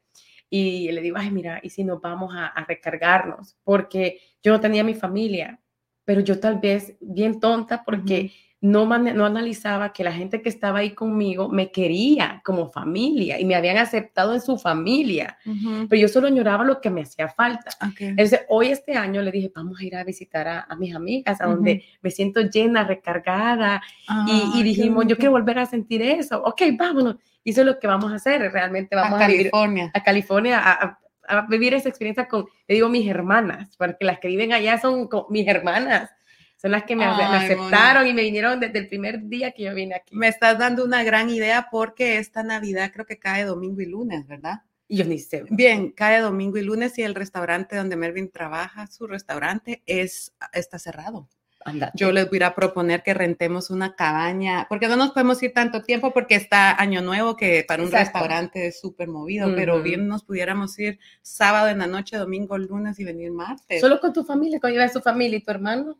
[0.49, 4.59] y le digo, ay, mira, y si nos vamos a, a recargarnos, porque yo no
[4.61, 5.59] tenía mi familia,
[6.05, 10.49] pero yo tal vez bien tonta porque no, man- no analizaba que la gente que
[10.49, 15.87] estaba ahí conmigo me quería como familia y me habían aceptado en su familia Ujú.
[15.87, 17.69] pero yo solo lloraba lo que me hacía falta.
[17.87, 18.01] Ok.
[18.01, 21.39] Entonces, hoy este año le dije, vamos a ir a visitar a, a mis amigas,
[21.39, 21.81] a donde Ujú.
[22.01, 23.81] me siento llena, recargada,
[24.27, 26.41] y, y dijimos, yo quiero volver a sentir eso.
[26.43, 27.17] Ok, vámonos.
[27.43, 29.91] Y eso es lo que vamos a hacer, realmente vamos a, a vivir California.
[29.93, 34.19] a California, a, a- a vivir esa experiencia con, le digo, mis hermanas, porque las
[34.19, 36.09] que viven allá son mis hermanas.
[36.57, 39.63] Son las que me, me Ay, aceptaron y me vinieron desde el primer día que
[39.63, 40.15] yo vine aquí.
[40.15, 44.25] Me estás dando una gran idea porque esta Navidad creo que cae domingo y lunes,
[44.27, 44.63] ¿verdad?
[44.87, 45.43] Y yo ni sé.
[45.49, 50.79] Bien, cae domingo y lunes y el restaurante donde Melvin trabaja, su restaurante, es, está
[50.79, 51.29] cerrado.
[51.63, 51.91] Anda.
[51.93, 55.81] Yo les voy a proponer que rentemos una cabaña, porque no nos podemos ir tanto
[55.83, 58.19] tiempo porque está Año Nuevo, que para un Exacto.
[58.19, 59.83] restaurante es súper movido, pero Ujú.
[59.83, 63.81] bien nos pudiéramos ir sábado en la noche, domingo, lunes y venir martes.
[63.81, 65.99] Solo con tu familia, con llevar a su familia y tu hermano.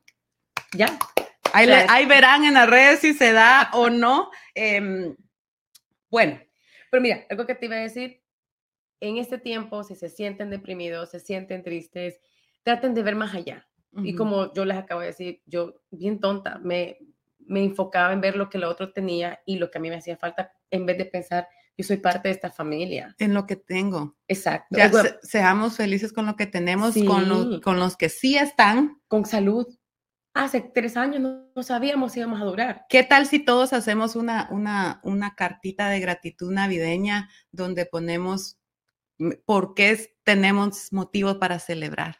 [0.74, 0.98] Ya.
[1.54, 4.30] Ahí, le- es- ahí verán en las redes si se da o no.
[4.54, 5.16] Em,
[6.10, 6.40] bueno,
[6.90, 8.22] Pero mira, algo que te iba a decir,
[9.02, 12.20] en este tiempo, si se sienten deprimidos, se sienten tristes,
[12.64, 13.68] traten de ver más allá.
[14.04, 16.98] Y ujú, como yo les acabo de decir, yo, bien tonta, me,
[17.40, 19.98] me enfocaba en ver lo que el otro tenía y lo que a mí me
[19.98, 23.14] hacía falta, en vez de pensar, yo soy parte de esta familia.
[23.20, 24.16] En lo que tengo.
[24.28, 24.78] Exacto.
[24.78, 24.90] Ya
[25.22, 29.00] seamos felices con lo que tenemos, con, con los que sí están.
[29.08, 29.68] Con salud.
[30.38, 31.20] Hace tres años
[31.56, 32.86] no, sabíamos si íbamos a durar.
[32.90, 38.60] ¿Qué tal si todos hacemos una, una, una cartita de gratitud navideña donde ponemos
[39.46, 42.18] por qué tenemos motivos para celebrar?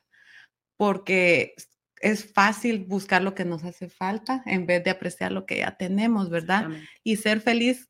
[0.78, 1.54] Porque
[2.02, 5.78] es fácil buscar lo que nos hace falta en vez de apreciar lo que ya
[5.78, 6.70] tenemos, ¿verdad?
[7.04, 7.88] Y ser feliz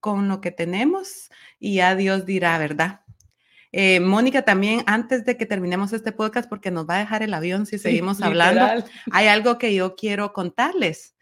[0.00, 3.02] con lo que tenemos y ya Dios dirá, ¿verdad?
[3.72, 7.34] Eh, Mónica, también antes de que terminemos este podcast, porque nos va a dejar el
[7.34, 11.16] avión si seguimos hablando, hay algo que yo quiero contarles.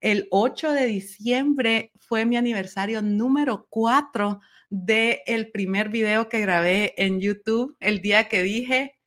[0.00, 4.40] El 8 de diciembre fue mi aniversario número 4
[4.70, 8.98] del el primer video que grabé en YouTube, el día que dije,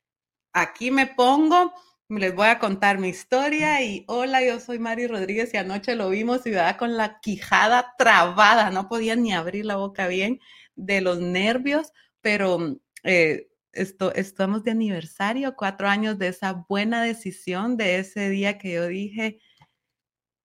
[0.52, 1.72] aquí me pongo
[2.18, 6.10] les voy a contar mi historia y hola, yo soy Mari Rodríguez y anoche lo
[6.10, 6.76] vimos y ¿verdad?
[6.76, 10.40] con la quijada trabada, no podía ni abrir la boca bien
[10.74, 17.76] de los nervios, pero eh, esto, estamos de aniversario, cuatro años de esa buena decisión,
[17.76, 19.40] de ese día que yo dije,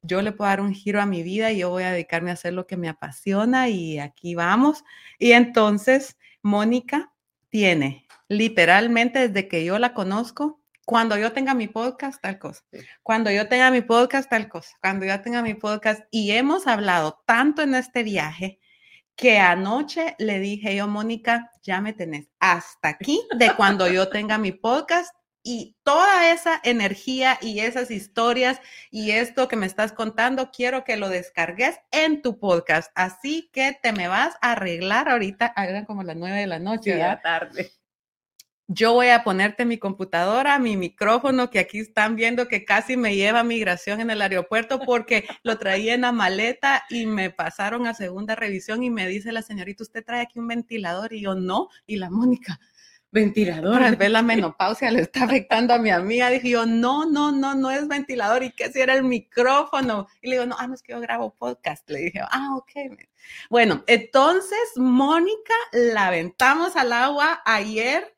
[0.01, 2.33] yo le puedo dar un giro a mi vida y yo voy a dedicarme a
[2.33, 4.83] hacer lo que me apasiona y aquí vamos.
[5.17, 7.11] Y entonces, Mónica
[7.49, 12.61] tiene literalmente desde que yo la conozco, cuando yo tenga mi podcast, tal cosa.
[13.01, 14.69] Cuando yo tenga mi podcast, tal cosa.
[14.81, 16.03] Cuando yo tenga mi podcast.
[16.11, 18.59] Y hemos hablado tanto en este viaje
[19.15, 24.37] que anoche le dije yo, Mónica, ya me tenés hasta aquí de cuando yo tenga
[24.37, 30.49] mi podcast y toda esa energía y esas historias y esto que me estás contando,
[30.51, 32.91] quiero que lo descargues en tu podcast.
[32.95, 36.97] Así que te me vas a arreglar ahorita, eran como las nueve de la noche.
[36.97, 37.71] Ya tarde
[38.67, 43.15] yo voy a ponerte mi computadora, mi micrófono, que aquí están viendo que casi me
[43.15, 47.93] lleva migración en el aeropuerto porque lo traía en la maleta y me pasaron a
[47.93, 51.69] segunda revisión y me dice la señorita, usted trae aquí un ventilador y yo no,
[51.85, 52.59] y la Mónica.
[53.11, 56.29] Ventilador, al ver la menopausia le está afectando a mi amiga.
[56.29, 58.43] Dije yo, no, no, no, no es ventilador.
[58.43, 60.07] ¿Y qué si era el micrófono?
[60.21, 61.89] Y le digo, no, ah, no es que yo grabo podcast.
[61.89, 62.71] Le dije, ah, ok.
[63.49, 68.14] Bueno, entonces Mónica la aventamos al agua ayer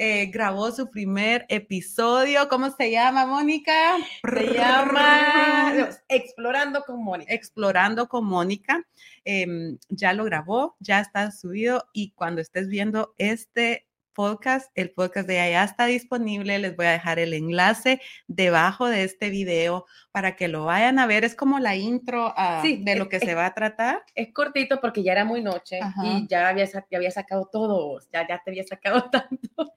[0.00, 2.48] eh, grabó su primer episodio.
[2.48, 3.96] ¿Cómo se llama, Mónica?
[4.22, 7.34] Se llama Explorando con Mónica.
[7.34, 8.86] Explorando con Mónica.
[9.24, 13.87] Em, ya lo grabó, ya está subido y cuando estés viendo este
[14.18, 14.72] podcast.
[14.74, 16.58] El podcast de allá está disponible.
[16.58, 21.06] Les voy a dejar el enlace debajo de este video para que lo vayan a
[21.06, 21.24] ver.
[21.24, 24.02] Es como la intro ah, de lo que se va a tratar.
[24.16, 28.00] Es cortito porque ya era muy noche y ya había, ya había sacado todo.
[28.12, 29.74] Ya, ya te había sacado tanto.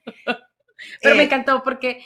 [1.03, 2.03] Pero me eh, encantó porque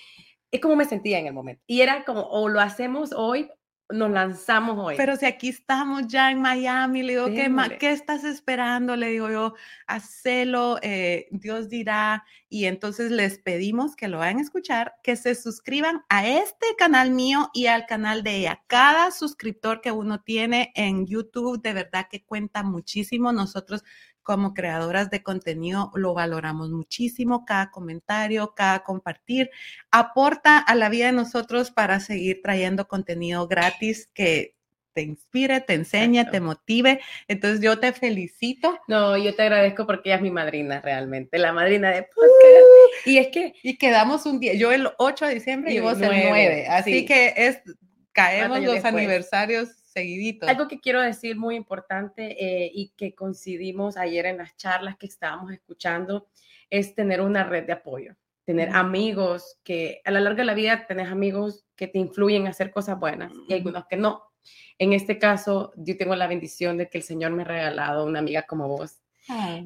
[0.52, 1.63] es como me sentía en el momento.
[1.67, 3.50] Y era como, o lo hacemos hoy
[3.89, 4.95] nos lanzamos hoy.
[4.98, 8.95] Pero si aquí estamos ya en Miami, le digo, ¿qué, ¿qué, estás esperando?
[8.95, 9.54] Le digo yo,
[9.86, 12.26] hacelo, eh, Dios dirá.
[12.50, 17.12] Y entonces les pedimos que lo vayan a escuchar, que se suscriban a este canal
[17.12, 18.63] mío y al canal de ella.
[18.67, 23.32] Cada suscriptor que uno tiene en YouTube, de verdad que cuenta muchísimo.
[23.34, 23.84] Nosotros
[24.26, 27.46] como creadoras de contenido lo valoramos muchísimo.
[27.46, 29.52] Cada comentario, cada compartir
[29.92, 34.56] aporta a la vida de nosotros para seguir trayendo contenido gratis que
[34.94, 37.02] te inspire, te enseñe, te motive.
[37.28, 38.80] Entonces yo te felicito.
[38.88, 42.26] No, yo te agradezco porque ella es mi madrina realmente, la madrina de podcast.
[42.26, 43.54] Uh, y es que...
[43.62, 46.68] Y quedamos un día, yo el 8 de diciembre y, vos el 9.
[46.68, 47.62] Así que es,
[48.12, 50.47] caemos los aniversarios seguidito.
[50.47, 55.05] Algo que quiero decir muy importante eh, y que coincidimos ayer en las charlas que
[55.05, 56.27] estábamos escuchando
[56.69, 60.86] es tener una red de apoyo, tener amigos que a lo largo de la vida
[60.86, 64.21] tenés amigos que te influyen a hacer cosas buenas y algunos que no.
[64.77, 68.19] En este caso, yo tengo la bendición de que el Señor me ha regalado una
[68.19, 68.99] amiga como vos,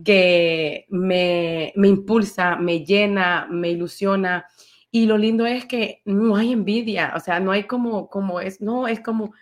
[0.05, 4.45] que me, me impulsa, me llena, me ilusiona.
[4.91, 8.61] Y lo lindo es que no hay envidia, o sea, no hay como, como es,
[8.61, 9.33] no, es como,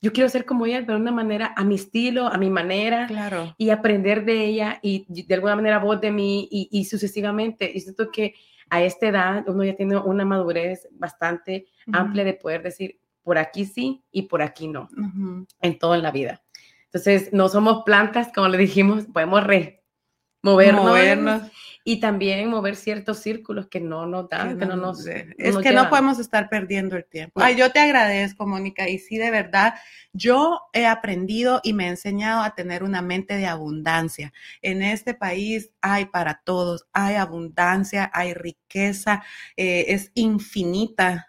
[0.00, 3.06] yo quiero ser como ella, pero de una manera a mi estilo, a mi manera,
[3.06, 3.54] claro.
[3.58, 7.70] y aprender de ella y de alguna manera vos de mí y, sucesivamente.
[7.74, 8.34] Y siento que
[8.68, 13.64] a esta edad uno ya tiene una madurez bastante amplia de poder decir, por aquí
[13.64, 14.88] sí y por aquí no,
[15.60, 16.42] en todo en la vida.
[16.84, 19.76] Entonces, no somos plantas, como le dijimos, podemos re
[20.46, 21.42] movernos,
[21.88, 25.06] y también mover ciertos círculos que no nos dan, que no, nos...
[25.06, 27.40] Es que no podemos estar perdiendo el tiempo.
[27.40, 29.74] Ay, yo te agradezco, Mónica, y sí, de verdad,
[30.12, 34.32] yo he aprendido y me he enseñado a tener una mente de abundancia.
[34.62, 39.22] En este país hay para todos, hay abundancia, hay riqueza,
[39.56, 41.25] eh, es infinita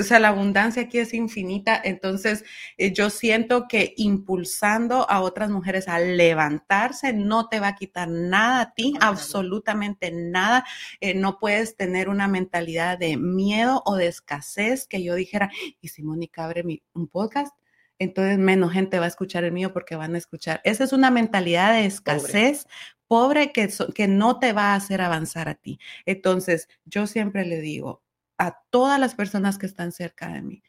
[0.00, 2.44] o sea, la abundancia aquí es infinita, entonces
[2.78, 8.08] eh, yo siento que impulsando a otras mujeres a levantarse no te va a quitar
[8.08, 10.64] nada a ti, absolutamente nada.
[11.00, 15.50] Eh, no puedes tener una mentalidad de miedo o de escasez que yo dijera,
[15.80, 17.54] y si Mónica abre mi, un podcast,
[17.98, 20.60] entonces menos gente va a escuchar el mío porque van a escuchar.
[20.64, 22.66] Esa es una mentalidad de escasez
[23.06, 25.78] pobre, que, que no te va a hacer avanzar a ti.
[26.06, 28.02] Entonces, yo siempre le digo
[28.38, 30.62] a todas las personas que están cerca de mí,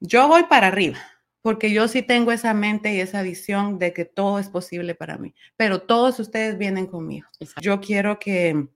[0.00, 0.98] yo voy para arriba,
[1.40, 5.18] porque yo sí tengo esa mente y esa visión de que todo es posible para
[5.18, 7.28] mí, pero todos ustedes vienen conmigo.
[7.60, 8.68] Yo quiero que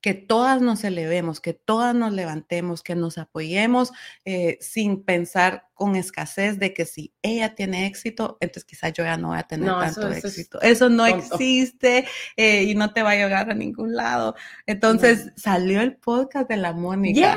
[0.00, 3.92] que todas nos elevemos, que todas nos levantemos, que nos apoyemos
[4.24, 9.16] eh, sin pensar con escasez de que si ella tiene éxito, entonces quizás yo ya
[9.16, 10.60] no voy a tener tanto éxito.
[10.60, 14.36] Eso, no existe eh, y no te va a llegar a ningún lado.
[14.66, 17.36] Entonces salió el podcast de la Mónica.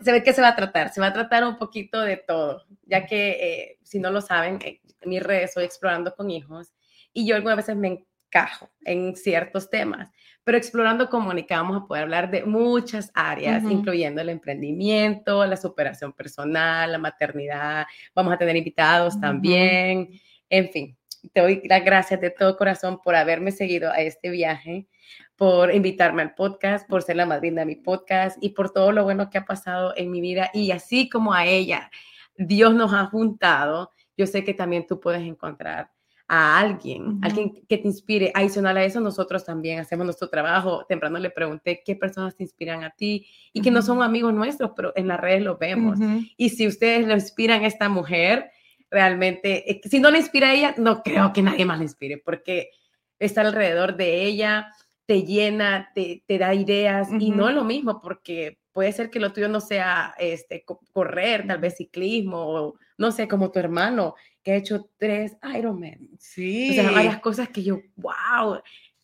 [0.00, 2.64] se, ve que se va a tratar, se va a tratar un poquito de todo,
[2.84, 6.72] ya que eh, si no lo saben, en mis redes soy explorando con hijos
[7.12, 10.10] y yo algunas veces me encajo en ciertos temas
[10.48, 16.14] pero explorando comunica vamos a poder hablar de muchas áreas, incluyendo el emprendimiento, la superación
[16.14, 17.84] personal, la maternidad,
[18.14, 20.08] vamos a tener invitados también,
[20.48, 20.96] en fin,
[21.34, 24.88] te doy las gracias de todo corazón por haberme seguido a este viaje,
[25.36, 29.04] por invitarme al podcast, por ser la madrina de mi podcast y por todo lo
[29.04, 30.48] bueno que ha pasado en mi vida.
[30.54, 31.90] Y así como a ella,
[32.38, 35.90] Dios nos ha juntado, yo sé que también tú puedes encontrar
[36.28, 38.30] a alguien, alguien que te inspire.
[38.34, 40.84] Adicional a eso, nosotros también hacemos nuestro trabajo.
[40.86, 44.72] Temprano le pregunté qué personas te inspiran a ti y que no son amigos nuestros,
[44.76, 45.98] pero en las redes lo vemos.
[46.36, 48.50] Y si ustedes le inspiran a esta mujer,
[48.90, 52.18] realmente, eh, si no le inspira a ella, no creo que nadie más le inspire,
[52.18, 52.70] porque
[53.18, 54.68] estar alrededor de ella
[55.06, 59.18] te llena, te, te da ideas y no es lo mismo, porque puede ser que
[59.18, 64.14] lo tuyo no sea este, correr, tal vez ciclismo, o no sé, como tu hermano,
[64.48, 66.08] que ha hecho tres Ironman.
[66.18, 66.70] Sí.
[66.70, 68.62] O sea, varias cosas que yo, wow.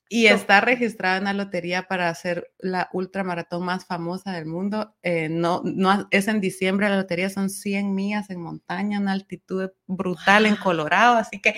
[0.09, 4.95] Y está registrada en la lotería para hacer la ultramaratón más famosa del mundo.
[5.03, 9.69] Eh, no, no, es en diciembre, la lotería son 100 millas en montaña, una altitud
[9.87, 11.57] brutal en Colorado, así que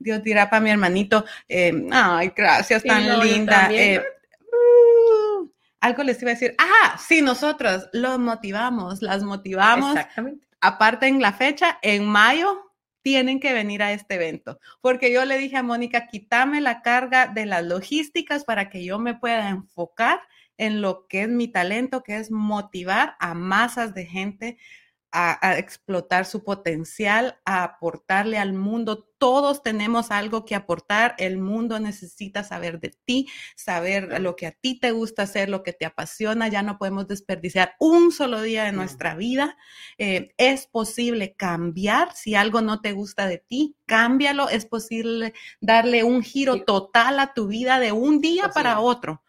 [0.00, 3.68] Dios dirá para mi hermanito, eh, ay, gracias, tan linda.
[3.70, 5.48] Eh, uh,
[5.80, 9.96] algo les iba a decir, ah, sí, nosotros los motivamos, las motivamos.
[9.96, 10.44] Exactamente.
[10.60, 12.67] Aparte en la fecha, en mayo
[13.08, 17.26] tienen que venir a este evento, porque yo le dije a Mónica, quítame la carga
[17.26, 20.20] de las logísticas para que yo me pueda enfocar
[20.58, 24.58] en lo que es mi talento, que es motivar a masas de gente
[25.10, 29.08] a, explotar su potencial, a aportarle al mundo.
[29.18, 31.14] Todos tenemos algo que aportar.
[31.18, 35.62] El mundo necesita saber de ti, saber lo que a ti te gusta hacer, lo
[35.62, 36.48] que te apasiona.
[36.48, 39.56] Ya no podemos desperdiciar un solo día de nuestra vida.
[39.96, 42.14] Eh, es posible cambiar.
[42.14, 44.48] Si algo no te gusta de ti, cámbialo.
[44.48, 49.22] Es posible darle un giro total a tu vida de un día para otro.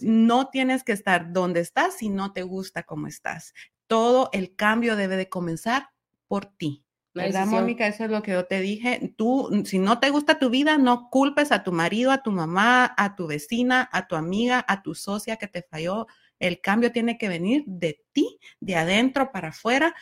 [0.00, 3.54] No tienes que estar donde estás si no te gusta cómo estás
[3.88, 5.90] todo el cambio debe de comenzar
[6.28, 6.84] por ti.
[7.14, 7.86] ¿Verdad, Mónica?
[7.88, 9.12] Eso es lo que yo te dije.
[9.16, 12.94] Tú, si no te gusta tu vida, no culpes a tu marido, a tu mamá,
[12.96, 16.06] a tu vecina, a tu amiga, a tu socia que te falló.
[16.38, 19.96] El cambio tiene que venir de ti, de adentro para afuera.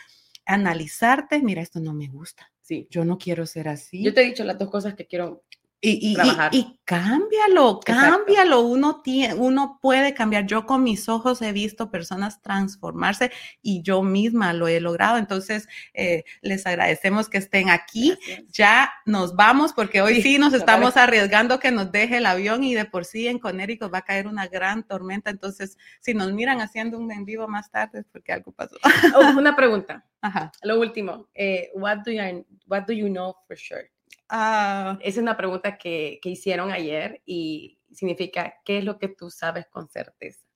[0.44, 2.52] Analizarte, mira, esto no me gusta.
[2.60, 2.86] Sí.
[2.90, 4.02] Yo no quiero ser así.
[4.02, 5.44] Yo te he dicho las dos cosas que quiero
[5.80, 6.16] y,
[6.52, 8.62] y, cámbialo, cámbialo.
[8.62, 10.46] Uno, tiene, uno puede cambiar.
[10.46, 13.30] Yo con mis ojos he visto personas transformarse
[13.62, 15.18] y yo misma lo he logrado.
[15.18, 18.16] Entonces, eh, les agradecemos que estén aquí.
[18.48, 22.74] Ya nos vamos porque hoy sí, nos estamos arriesgando que nos deje el avión y
[22.74, 25.30] de por sí en Connecticut va a caer una gran tormenta.
[25.30, 28.76] Entonces, si nos miran haciendo un en vivo más tarde es porque algo pasó.
[29.14, 30.04] Oh, una pregunta.
[30.22, 30.50] Ajá.
[30.62, 31.28] Lo último.
[31.34, 33.90] Eh, what, do you, what do you know for sure?
[34.28, 39.30] Ah, es una pregunta que, que hicieron ayer y significa, ¿qué es lo que tú
[39.30, 40.46] sabes con certeza?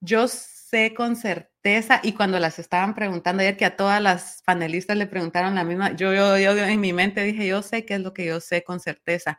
[0.00, 4.96] Yo sé con certeza, y cuando las estaban preguntando ayer, que a todas las panelistas
[4.96, 8.00] le preguntaron la misma, yo, yo, yo en mi mente dije, yo sé qué es
[8.00, 9.38] lo que yo sé con certeza,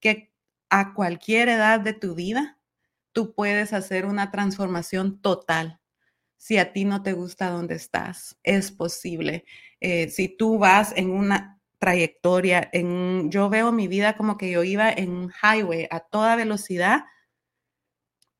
[0.00, 0.32] que
[0.70, 2.58] a cualquier edad de tu vida,
[3.12, 5.80] tú puedes hacer una transformación total.
[6.36, 9.44] Si a ti no te gusta donde estás, es posible.
[9.80, 12.68] Eh, si tú vas en una trayectoria.
[12.72, 17.04] En, yo veo mi vida como que yo iba en un highway a toda velocidad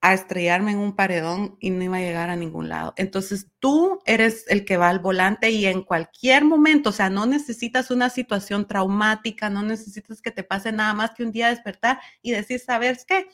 [0.00, 2.94] a estrellarme en un paredón y no iba a llegar a ningún lado.
[2.96, 7.26] Entonces tú eres el que va al volante y en cualquier momento, o sea, no
[7.26, 11.98] necesitas una situación traumática, no necesitas que te pase nada más que un día despertar
[12.22, 13.26] y decir, ¿sabes qué?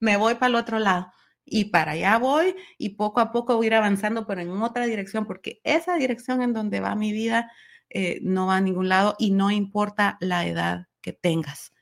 [0.00, 1.10] Me voy para el otro lado
[1.44, 4.84] y para allá voy y poco a poco voy a ir avanzando, pero en otra
[4.84, 7.50] dirección, porque esa dirección en donde va mi vida
[7.90, 11.72] eh, no va a ningún lado y no importa la edad que tengas.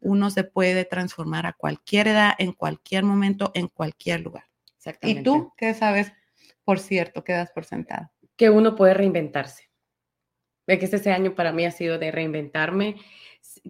[0.00, 4.44] Uno se puede transformar a cualquier edad, en cualquier momento, en cualquier lugar.
[5.02, 6.12] ¿Y tú qué sabes,
[6.64, 8.10] por cierto, qué das por sentado?
[8.36, 9.70] Que uno puede reinventarse.
[10.66, 12.96] Ve que este año para mí ha sido de reinventarme,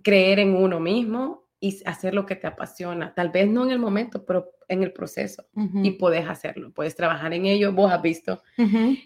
[0.03, 3.15] creer en uno mismo y hacer lo que te apasiona.
[3.15, 5.47] Tal vez no en el momento, pero en el proceso.
[5.83, 8.43] Y puedes hacerlo, puedes trabajar en ello, vos has visto.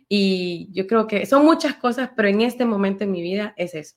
[0.08, 3.74] Y yo creo que son muchas cosas, pero en este momento en mi vida es
[3.74, 3.96] eso.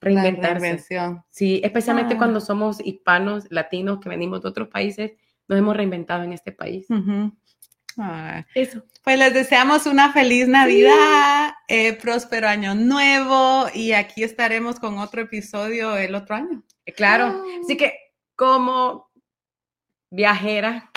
[0.00, 0.84] Reinventarse.
[1.30, 2.18] Sí, especialmente ah.
[2.18, 5.12] cuando somos hispanos, latinos, que venimos de otros países,
[5.48, 6.86] nos hemos reinventado en este país.
[8.54, 8.82] Eso.
[9.04, 15.20] Pues les deseamos una feliz Navidad, eh, próspero año nuevo y aquí estaremos con otro
[15.20, 16.62] episodio el otro año.
[16.96, 17.26] Claro.
[17.26, 17.42] Ah.
[17.62, 17.92] Así que
[18.34, 19.10] como
[20.10, 20.90] viajera,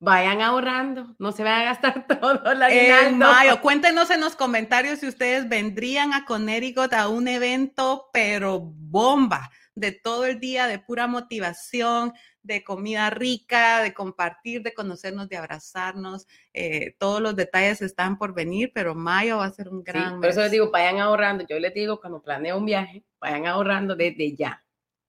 [0.00, 4.98] vayan ahorrando, no se vayan a gastar todo la En mayo, cuéntenos en los comentarios
[4.98, 10.80] si ustedes vendrían a Connecticut a un evento, pero bomba, de todo el día, de
[10.80, 16.26] pura motivación, de comida rica, de compartir, de conocernos, de abrazarnos.
[16.52, 20.14] Eh, todos los detalles están por venir, pero mayo va a ser un gran.
[20.14, 21.44] Sí, por eso les digo, vayan ahorrando.
[21.48, 24.64] Yo les digo, cuando planeo un viaje, vayan ahorrando desde ya,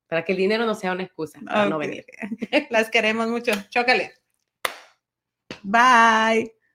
[0.08, 2.06] para que el dinero no sea una excusa para no venir.
[2.70, 3.52] Las queremos mucho.
[3.70, 4.14] Chócale.
[5.64, 6.63] Bye.